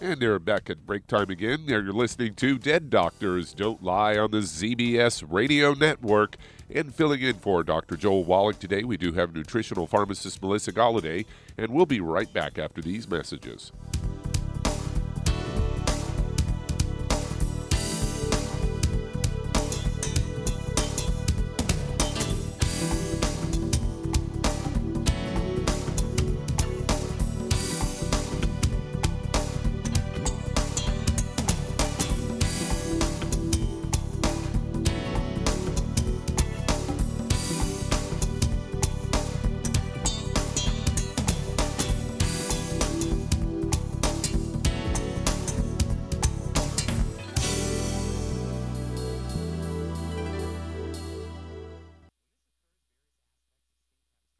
And 0.00 0.20
they're 0.20 0.38
back 0.38 0.70
at 0.70 0.86
break 0.86 1.08
time 1.08 1.28
again. 1.28 1.64
There 1.66 1.82
you're 1.82 1.92
listening 1.92 2.34
to 2.36 2.56
Dead 2.56 2.88
Doctors 2.88 3.52
Don't 3.52 3.82
Lie 3.82 4.16
on 4.16 4.30
the 4.30 4.38
ZBS 4.38 5.24
Radio 5.28 5.74
Network. 5.74 6.36
And 6.72 6.94
filling 6.94 7.20
in 7.20 7.34
for 7.34 7.64
Dr. 7.64 7.96
Joel 7.96 8.24
Wallach 8.24 8.60
today, 8.60 8.84
we 8.84 8.96
do 8.96 9.12
have 9.12 9.34
nutritional 9.34 9.88
pharmacist 9.88 10.40
Melissa 10.40 10.72
Galladay, 10.72 11.26
and 11.58 11.72
we'll 11.72 11.86
be 11.86 12.00
right 12.00 12.32
back 12.32 12.58
after 12.58 12.80
these 12.80 13.08
messages. 13.08 13.72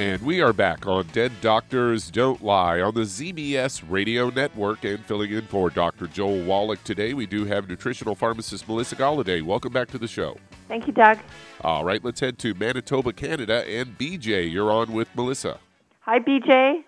And 0.00 0.22
we 0.22 0.40
are 0.40 0.54
back 0.54 0.86
on 0.86 1.08
Dead 1.08 1.30
Doctors 1.42 2.10
Don't 2.10 2.42
Lie 2.42 2.80
on 2.80 2.94
the 2.94 3.02
ZBS 3.02 3.82
Radio 3.86 4.30
Network. 4.30 4.82
And 4.82 5.04
filling 5.04 5.30
in 5.30 5.42
for 5.42 5.68
Dr. 5.68 6.06
Joel 6.06 6.42
Wallach 6.42 6.82
today, 6.84 7.12
we 7.12 7.26
do 7.26 7.44
have 7.44 7.68
nutritional 7.68 8.14
pharmacist 8.14 8.66
Melissa 8.66 8.96
Galladay. 8.96 9.42
Welcome 9.42 9.74
back 9.74 9.88
to 9.88 9.98
the 9.98 10.08
show. 10.08 10.38
Thank 10.68 10.86
you, 10.86 10.94
Doug. 10.94 11.18
All 11.60 11.84
right, 11.84 12.02
let's 12.02 12.18
head 12.18 12.38
to 12.38 12.54
Manitoba, 12.54 13.12
Canada. 13.12 13.62
And 13.68 13.98
BJ, 13.98 14.50
you're 14.50 14.72
on 14.72 14.94
with 14.94 15.14
Melissa. 15.14 15.58
Hi, 16.00 16.18
BJ. 16.18 16.82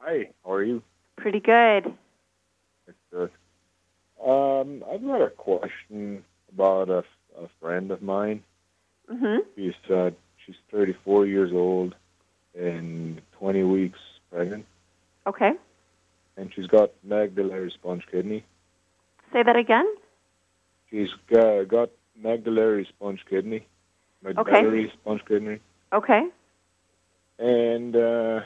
Hi, 0.00 0.28
how 0.44 0.52
are 0.52 0.62
you? 0.62 0.82
Pretty 1.16 1.40
good. 1.40 1.90
That's 2.86 2.98
good. 3.10 3.30
Um, 4.22 4.84
I've 4.92 5.02
got 5.02 5.22
a 5.22 5.30
question 5.30 6.22
about 6.52 6.90
a, 6.90 6.98
a 7.42 7.48
friend 7.62 7.92
of 7.92 8.02
mine. 8.02 8.42
Mm-hmm. 9.10 9.36
She's 9.56 9.90
uh, 9.90 10.10
she's 10.46 10.54
34 10.70 11.26
years 11.26 11.52
old 11.52 11.94
and 12.58 13.20
20 13.38 13.64
weeks 13.64 13.98
pregnant, 14.30 14.64
Okay. 15.26 15.52
and 16.36 16.52
she's 16.54 16.66
got 16.68 16.90
Magdalary 17.04 17.70
sponge 17.72 18.04
kidney. 18.10 18.44
Say 19.32 19.42
that 19.42 19.56
again. 19.56 19.86
She's 20.90 21.08
got, 21.28 21.68
got 21.68 21.90
Magdalary 22.16 22.86
sponge 22.88 23.20
kidney, 23.28 23.66
Magdalary 24.22 24.90
sponge 25.00 25.22
kidney, 25.26 25.60
Okay. 25.92 26.28
and 27.38 27.94
uh, 27.96 28.40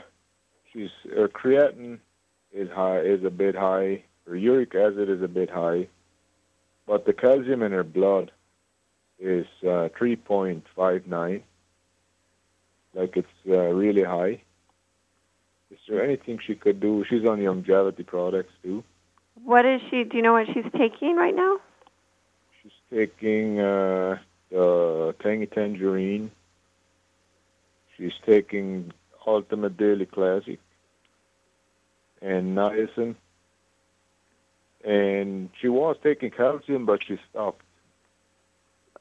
she's 0.73 0.89
her 1.15 1.27
creatinine 1.29 1.99
is 2.51 2.69
high, 2.69 2.99
is 2.99 3.23
a 3.23 3.29
bit 3.29 3.55
high. 3.55 4.03
Her 4.27 4.35
uric 4.35 4.75
acid 4.75 5.09
is 5.09 5.21
a 5.21 5.27
bit 5.27 5.49
high, 5.49 5.87
but 6.85 7.05
the 7.05 7.13
calcium 7.13 7.63
in 7.63 7.71
her 7.71 7.83
blood 7.83 8.31
is 9.19 9.45
uh, 9.63 9.87
3.59. 9.99 11.41
Like 12.93 13.15
it's 13.17 13.27
uh, 13.47 13.57
really 13.57 14.03
high. 14.03 14.41
Is 15.71 15.79
there 15.87 16.03
anything 16.03 16.39
she 16.45 16.55
could 16.55 16.79
do? 16.79 17.05
She's 17.09 17.25
on 17.25 17.39
Youngevity 17.39 18.05
products 18.05 18.51
too. 18.61 18.83
What 19.43 19.65
is 19.65 19.81
she? 19.89 20.03
Do 20.03 20.17
you 20.17 20.23
know 20.23 20.33
what 20.33 20.47
she's 20.47 20.69
taking 20.77 21.15
right 21.15 21.35
now? 21.35 21.57
She's 22.61 22.71
taking 22.93 23.59
uh, 23.59 24.17
the 24.49 25.15
Tangy 25.23 25.47
Tangerine. 25.47 26.31
She's 27.97 28.13
taking 28.25 28.91
Ultimate 29.25 29.77
Daily 29.77 30.05
Classic 30.05 30.59
and 32.21 32.57
niacin. 32.57 33.15
And 34.83 35.49
she 35.59 35.69
was 35.69 35.95
taking 36.03 36.31
calcium, 36.31 36.85
but 36.85 37.03
she 37.03 37.17
stopped. 37.29 37.63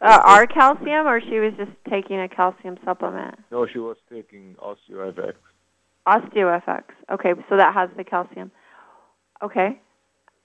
Uh, 0.03 0.19
our 0.25 0.47
calcium, 0.47 1.07
or 1.07 1.21
she 1.21 1.39
was 1.41 1.53
just 1.59 1.73
taking 1.91 2.21
a 2.21 2.29
calcium 2.29 2.79
supplement? 2.85 3.35
No, 3.51 3.67
she 3.67 3.79
was 3.79 3.97
taking 4.11 4.57
OsteoFX. 4.63 5.35
OsteoFX. 6.09 6.85
Okay, 7.13 7.35
so 7.49 7.57
that 7.57 7.75
has 7.75 7.91
the 7.97 8.05
calcium. 8.05 8.51
Okay. 9.43 9.79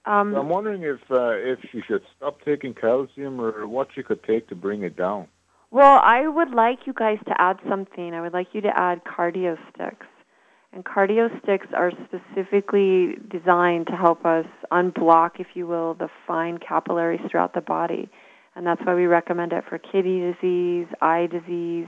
Um, 0.04 0.32
So 0.32 0.40
I'm 0.40 0.48
wondering 0.48 0.82
if 0.82 1.00
uh, 1.10 1.30
if 1.30 1.58
she 1.72 1.80
should 1.86 2.02
stop 2.16 2.40
taking 2.44 2.74
calcium 2.74 3.40
or 3.40 3.66
what 3.66 3.88
she 3.94 4.02
could 4.02 4.22
take 4.24 4.48
to 4.48 4.54
bring 4.54 4.82
it 4.82 4.96
down. 4.96 5.26
Well, 5.70 6.00
I 6.02 6.28
would 6.28 6.50
like 6.50 6.80
you 6.86 6.92
guys 6.92 7.18
to 7.26 7.34
add 7.40 7.58
something. 7.68 8.14
I 8.14 8.20
would 8.20 8.32
like 8.32 8.48
you 8.52 8.60
to 8.60 8.78
add 8.78 9.02
cardio 9.04 9.56
sticks. 9.74 10.06
And 10.72 10.84
cardio 10.84 11.28
sticks 11.42 11.66
are 11.74 11.90
specifically 12.04 13.16
designed 13.30 13.86
to 13.86 13.96
help 13.96 14.24
us 14.24 14.46
unblock, 14.70 15.40
if 15.40 15.48
you 15.54 15.66
will, 15.66 15.94
the 15.94 16.08
fine 16.26 16.58
capillaries 16.58 17.20
throughout 17.30 17.54
the 17.54 17.62
body. 17.62 18.10
And 18.56 18.66
that's 18.66 18.80
why 18.84 18.94
we 18.94 19.04
recommend 19.04 19.52
it 19.52 19.64
for 19.68 19.78
kidney 19.78 20.32
disease, 20.32 20.86
eye 21.02 21.26
disease, 21.26 21.86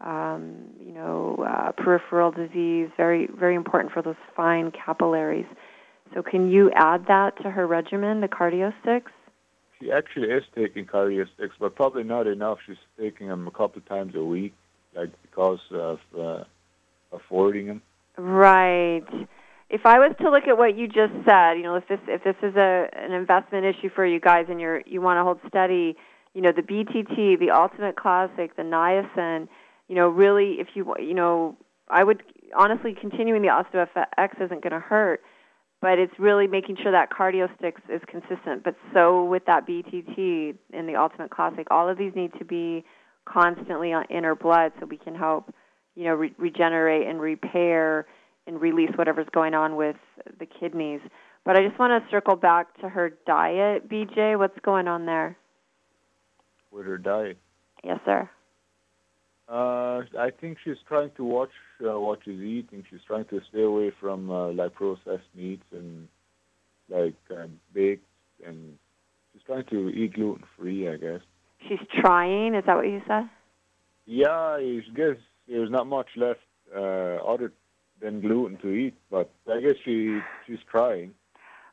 um, 0.00 0.70
you 0.80 0.92
know, 0.92 1.44
uh, 1.46 1.72
peripheral 1.72 2.30
disease. 2.30 2.88
Very, 2.96 3.28
very 3.38 3.54
important 3.54 3.92
for 3.92 4.00
those 4.00 4.16
fine 4.34 4.72
capillaries. 4.72 5.46
So, 6.14 6.22
can 6.22 6.50
you 6.50 6.70
add 6.74 7.06
that 7.08 7.36
to 7.42 7.50
her 7.50 7.66
regimen, 7.66 8.22
the 8.22 8.28
cardio 8.28 8.72
sticks? 8.80 9.12
She 9.78 9.92
actually 9.92 10.28
is 10.28 10.42
taking 10.54 10.86
cardio 10.86 11.26
sticks, 11.34 11.54
but 11.60 11.74
probably 11.76 12.04
not 12.04 12.26
enough. 12.26 12.58
She's 12.66 12.76
taking 12.98 13.28
them 13.28 13.46
a 13.46 13.50
couple 13.50 13.82
times 13.82 14.14
a 14.14 14.24
week, 14.24 14.54
like 14.94 15.10
because 15.22 15.60
of 15.70 15.98
uh, 16.18 16.44
affording 17.12 17.66
them. 17.66 17.82
Right. 18.16 19.04
If 19.68 19.84
I 19.84 19.98
was 19.98 20.14
to 20.20 20.30
look 20.30 20.44
at 20.46 20.56
what 20.56 20.76
you 20.76 20.86
just 20.86 21.12
said, 21.26 21.54
you 21.54 21.62
know, 21.64 21.74
if 21.74 21.88
this 21.88 21.98
if 22.06 22.22
this 22.22 22.36
is 22.42 22.54
a 22.54 22.88
an 22.92 23.12
investment 23.12 23.64
issue 23.66 23.88
for 23.94 24.06
you 24.06 24.20
guys 24.20 24.46
and 24.48 24.60
you're 24.60 24.82
you 24.86 25.00
want 25.00 25.18
to 25.18 25.24
hold 25.24 25.40
steady, 25.48 25.96
you 26.34 26.40
know, 26.40 26.52
the 26.54 26.62
BTT, 26.62 27.38
the 27.38 27.50
Ultimate 27.50 27.96
Classic, 27.96 28.54
the 28.56 28.62
niacin, 28.62 29.48
you 29.88 29.96
know, 29.96 30.08
really 30.08 30.56
if 30.60 30.68
you 30.74 30.94
you 31.00 31.14
know, 31.14 31.56
I 31.88 32.04
would 32.04 32.22
honestly 32.56 32.94
continuing 32.98 33.42
the 33.42 33.48
OsteoFX 33.48 34.40
isn't 34.44 34.62
going 34.62 34.72
to 34.72 34.78
hurt, 34.78 35.22
but 35.82 35.98
it's 35.98 36.14
really 36.16 36.46
making 36.46 36.76
sure 36.80 36.92
that 36.92 37.10
cardio 37.10 37.48
sticks 37.58 37.82
is 37.92 38.00
consistent. 38.06 38.62
But 38.62 38.76
so 38.94 39.24
with 39.24 39.46
that 39.46 39.66
BTT 39.66 40.54
in 40.72 40.86
the 40.86 40.94
Ultimate 40.94 41.30
Classic, 41.30 41.66
all 41.72 41.88
of 41.88 41.98
these 41.98 42.12
need 42.14 42.32
to 42.38 42.44
be 42.44 42.84
constantly 43.24 43.92
in 44.10 44.22
her 44.22 44.36
blood 44.36 44.70
so 44.78 44.86
we 44.86 44.96
can 44.96 45.16
help, 45.16 45.52
you 45.96 46.04
know, 46.04 46.14
re- 46.14 46.34
regenerate 46.38 47.08
and 47.08 47.20
repair 47.20 48.06
and 48.46 48.60
release 48.60 48.90
whatever's 48.96 49.28
going 49.32 49.54
on 49.54 49.76
with 49.76 49.96
the 50.38 50.46
kidneys. 50.46 51.00
But 51.44 51.56
I 51.56 51.66
just 51.66 51.78
want 51.78 52.02
to 52.02 52.10
circle 52.10 52.36
back 52.36 52.78
to 52.80 52.88
her 52.88 53.12
diet, 53.26 53.88
BJ. 53.88 54.38
What's 54.38 54.58
going 54.64 54.88
on 54.88 55.06
there? 55.06 55.36
With 56.70 56.86
her 56.86 56.98
diet. 56.98 57.38
Yes, 57.84 58.00
sir. 58.04 58.28
Uh, 59.48 60.02
I 60.18 60.30
think 60.40 60.58
she's 60.64 60.76
trying 60.88 61.12
to 61.16 61.24
watch 61.24 61.52
uh, 61.80 61.98
what 62.00 62.18
she's 62.24 62.40
eating. 62.40 62.84
She's 62.90 63.00
trying 63.06 63.26
to 63.26 63.40
stay 63.48 63.62
away 63.62 63.92
from 64.00 64.28
uh, 64.28 64.48
like 64.52 64.74
processed 64.74 65.28
meats 65.36 65.62
and 65.70 66.08
like 66.88 67.14
uh, 67.30 67.46
baked, 67.72 68.06
and 68.44 68.76
she's 69.32 69.42
trying 69.46 69.64
to 69.70 69.88
eat 69.90 70.14
gluten 70.14 70.42
free. 70.58 70.88
I 70.88 70.96
guess. 70.96 71.20
She's 71.68 71.78
trying. 72.00 72.56
Is 72.56 72.64
that 72.66 72.76
what 72.76 72.86
you 72.86 73.00
said? 73.06 73.30
Yeah, 74.04 74.30
I 74.30 74.80
guess 74.94 75.16
there's 75.48 75.70
not 75.70 75.86
much 75.86 76.08
left 76.16 76.40
uh, 76.74 77.16
other 77.24 77.52
than 78.00 78.20
gluten 78.20 78.58
to 78.58 78.68
eat, 78.68 78.94
but 79.10 79.30
I 79.48 79.60
guess 79.60 79.76
she 79.84 80.20
she's 80.46 80.58
trying. 80.70 81.12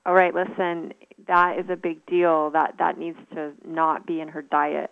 All 0.06 0.14
right, 0.14 0.34
listen, 0.34 0.94
that 1.28 1.58
is 1.60 1.66
a 1.70 1.76
big 1.76 2.06
deal. 2.06 2.50
That 2.52 2.76
that 2.80 2.98
needs 2.98 3.18
to 3.34 3.52
not 3.66 4.06
be 4.06 4.20
in 4.22 4.28
her 4.30 4.42
diet, 4.42 4.92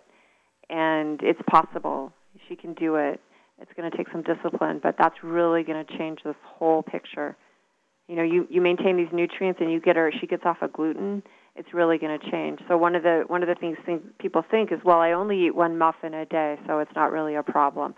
and 0.70 1.20
it's 1.22 1.40
possible 1.50 2.12
she 2.48 2.56
can 2.56 2.74
do 2.74 2.96
it. 2.96 3.20
It's 3.60 3.70
going 3.76 3.90
to 3.90 3.96
take 3.96 4.08
some 4.10 4.22
discipline, 4.22 4.80
but 4.82 4.96
that's 4.98 5.22
really 5.22 5.62
going 5.62 5.84
to 5.84 5.98
change 5.98 6.20
this 6.24 6.34
whole 6.44 6.82
picture. 6.82 7.36
You 8.08 8.16
know, 8.16 8.22
you 8.22 8.46
you 8.50 8.60
maintain 8.60 8.96
these 8.96 9.12
nutrients 9.12 9.60
and 9.60 9.70
you 9.70 9.80
get 9.80 9.96
her 9.96 10.12
she 10.20 10.26
gets 10.26 10.42
off 10.44 10.62
of 10.62 10.72
gluten, 10.72 11.22
it's 11.54 11.74
really 11.74 11.98
going 11.98 12.18
to 12.18 12.30
change. 12.30 12.60
So 12.68 12.76
one 12.76 12.94
of 12.94 13.02
the 13.02 13.24
one 13.26 13.42
of 13.42 13.48
the 13.48 13.54
things 13.54 13.76
think, 13.84 14.18
people 14.18 14.42
think 14.50 14.72
is, 14.72 14.78
well, 14.84 14.98
I 14.98 15.12
only 15.12 15.46
eat 15.46 15.54
one 15.54 15.78
muffin 15.78 16.14
a 16.14 16.24
day, 16.24 16.58
so 16.66 16.78
it's 16.78 16.90
not 16.96 17.12
really 17.12 17.34
a 17.34 17.42
problem. 17.42 17.94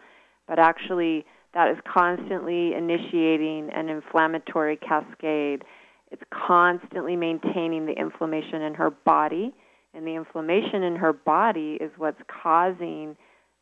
But 0.48 0.58
actually, 0.58 1.24
that 1.54 1.70
is 1.70 1.76
constantly 1.86 2.74
initiating 2.74 3.70
an 3.72 3.88
inflammatory 3.88 4.76
cascade. 4.76 5.64
It's 6.10 6.22
constantly 6.30 7.16
maintaining 7.16 7.86
the 7.86 7.92
inflammation 7.92 8.62
in 8.62 8.74
her 8.74 8.90
body, 8.90 9.54
and 9.94 10.06
the 10.06 10.14
inflammation 10.14 10.82
in 10.82 10.96
her 10.96 11.12
body 11.12 11.78
is 11.80 11.90
what's 11.96 12.20
causing 12.42 13.16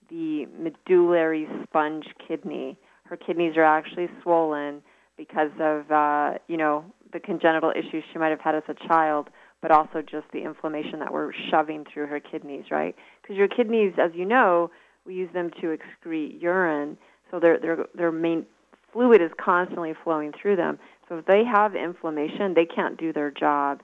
the 0.08 0.46
medullary 0.58 1.46
sponge 1.64 2.06
kidney. 2.26 2.76
Her 3.04 3.16
kidneys 3.16 3.56
are 3.56 3.64
actually 3.64 4.08
swollen 4.22 4.82
because 5.16 5.50
of 5.60 5.90
uh, 5.90 6.38
you 6.48 6.56
know 6.56 6.84
the 7.12 7.20
congenital 7.20 7.70
issues 7.70 8.02
she 8.12 8.18
might 8.18 8.30
have 8.30 8.40
had 8.40 8.54
as 8.54 8.62
a 8.68 8.88
child, 8.88 9.28
but 9.60 9.70
also 9.70 10.00
just 10.00 10.26
the 10.32 10.42
inflammation 10.42 10.98
that 11.00 11.12
we're 11.12 11.32
shoving 11.50 11.84
through 11.92 12.06
her 12.06 12.20
kidneys, 12.20 12.64
right? 12.70 12.96
Because 13.20 13.36
your 13.36 13.48
kidneys, 13.48 13.92
as 14.02 14.12
you 14.14 14.24
know, 14.24 14.70
we 15.04 15.14
use 15.14 15.30
them 15.34 15.50
to 15.60 15.76
excrete 15.76 16.40
urine, 16.40 16.96
so 17.32 17.40
their 17.40 17.58
their 17.58 17.86
their 17.96 18.12
main 18.12 18.46
fluid 18.92 19.20
is 19.20 19.30
constantly 19.42 19.94
flowing 20.04 20.32
through 20.40 20.54
them. 20.54 20.78
So 21.08 21.18
if 21.18 21.26
they 21.26 21.42
have 21.44 21.74
inflammation, 21.74 22.54
they 22.54 22.66
can't 22.66 22.96
do 22.96 23.12
their 23.12 23.32
job 23.32 23.82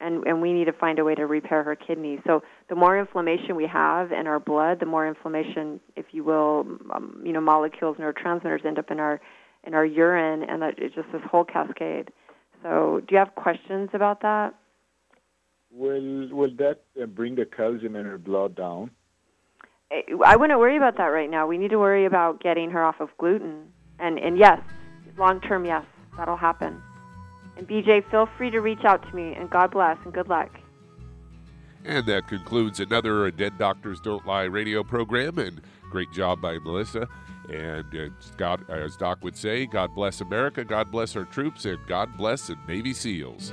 and 0.00 0.26
and 0.26 0.40
we 0.40 0.52
need 0.52 0.66
to 0.66 0.72
find 0.72 0.98
a 0.98 1.04
way 1.04 1.14
to 1.14 1.26
repair 1.26 1.62
her 1.62 1.74
kidneys. 1.74 2.20
So 2.26 2.42
the 2.68 2.74
more 2.74 2.98
inflammation 2.98 3.56
we 3.56 3.66
have 3.66 4.12
in 4.12 4.26
our 4.26 4.40
blood, 4.40 4.80
the 4.80 4.86
more 4.86 5.06
inflammation, 5.06 5.80
if 5.96 6.06
you 6.12 6.24
will, 6.24 6.66
um, 6.92 7.20
you 7.24 7.32
know, 7.32 7.40
molecules, 7.40 7.96
neurotransmitters 7.98 8.64
end 8.64 8.78
up 8.78 8.90
in 8.90 9.00
our 9.00 9.20
in 9.64 9.74
our 9.74 9.84
urine, 9.84 10.42
and 10.44 10.62
that 10.62 10.74
it's 10.78 10.94
just 10.94 11.10
this 11.12 11.22
whole 11.30 11.44
cascade. 11.44 12.10
So, 12.62 13.00
do 13.06 13.14
you 13.14 13.18
have 13.18 13.34
questions 13.34 13.90
about 13.92 14.22
that? 14.22 14.54
Will 15.70 16.28
will 16.30 16.54
that 16.58 16.82
uh, 17.00 17.06
bring 17.06 17.34
the 17.34 17.44
calcium 17.44 17.96
in 17.96 18.06
her 18.06 18.18
blood 18.18 18.54
down? 18.54 18.90
I 19.90 20.36
wouldn't 20.36 20.58
worry 20.58 20.76
about 20.76 20.96
that 20.98 21.06
right 21.06 21.30
now. 21.30 21.46
We 21.46 21.56
need 21.56 21.70
to 21.70 21.78
worry 21.78 22.04
about 22.04 22.40
getting 22.42 22.70
her 22.70 22.84
off 22.84 23.00
of 23.00 23.08
gluten, 23.18 23.72
and 23.98 24.18
and 24.18 24.38
yes, 24.38 24.60
long 25.16 25.40
term, 25.40 25.64
yes, 25.64 25.84
that'll 26.16 26.36
happen. 26.36 26.82
And 27.56 27.66
BJ, 27.66 28.08
feel 28.10 28.28
free 28.36 28.50
to 28.50 28.60
reach 28.60 28.84
out 28.84 29.02
to 29.08 29.16
me, 29.16 29.34
and 29.34 29.48
God 29.50 29.70
bless 29.70 29.96
and 30.04 30.12
good 30.12 30.28
luck. 30.28 30.50
And 31.84 32.06
that 32.06 32.28
concludes 32.28 32.80
another 32.80 33.30
Dead 33.30 33.56
Doctors 33.58 34.00
Don't 34.00 34.26
Lie 34.26 34.44
radio 34.44 34.82
program. 34.82 35.38
And 35.38 35.60
great 35.90 36.12
job 36.12 36.40
by 36.40 36.58
Melissa. 36.58 37.08
And 37.48 37.86
uh, 37.96 38.08
God, 38.36 38.68
as 38.68 38.96
Doc 38.96 39.18
would 39.22 39.36
say, 39.36 39.64
God 39.64 39.94
bless 39.94 40.20
America, 40.20 40.64
God 40.64 40.92
bless 40.92 41.16
our 41.16 41.24
troops, 41.24 41.64
and 41.64 41.78
God 41.86 42.16
bless 42.18 42.48
the 42.48 42.56
Navy 42.68 42.92
SEALs. 42.92 43.52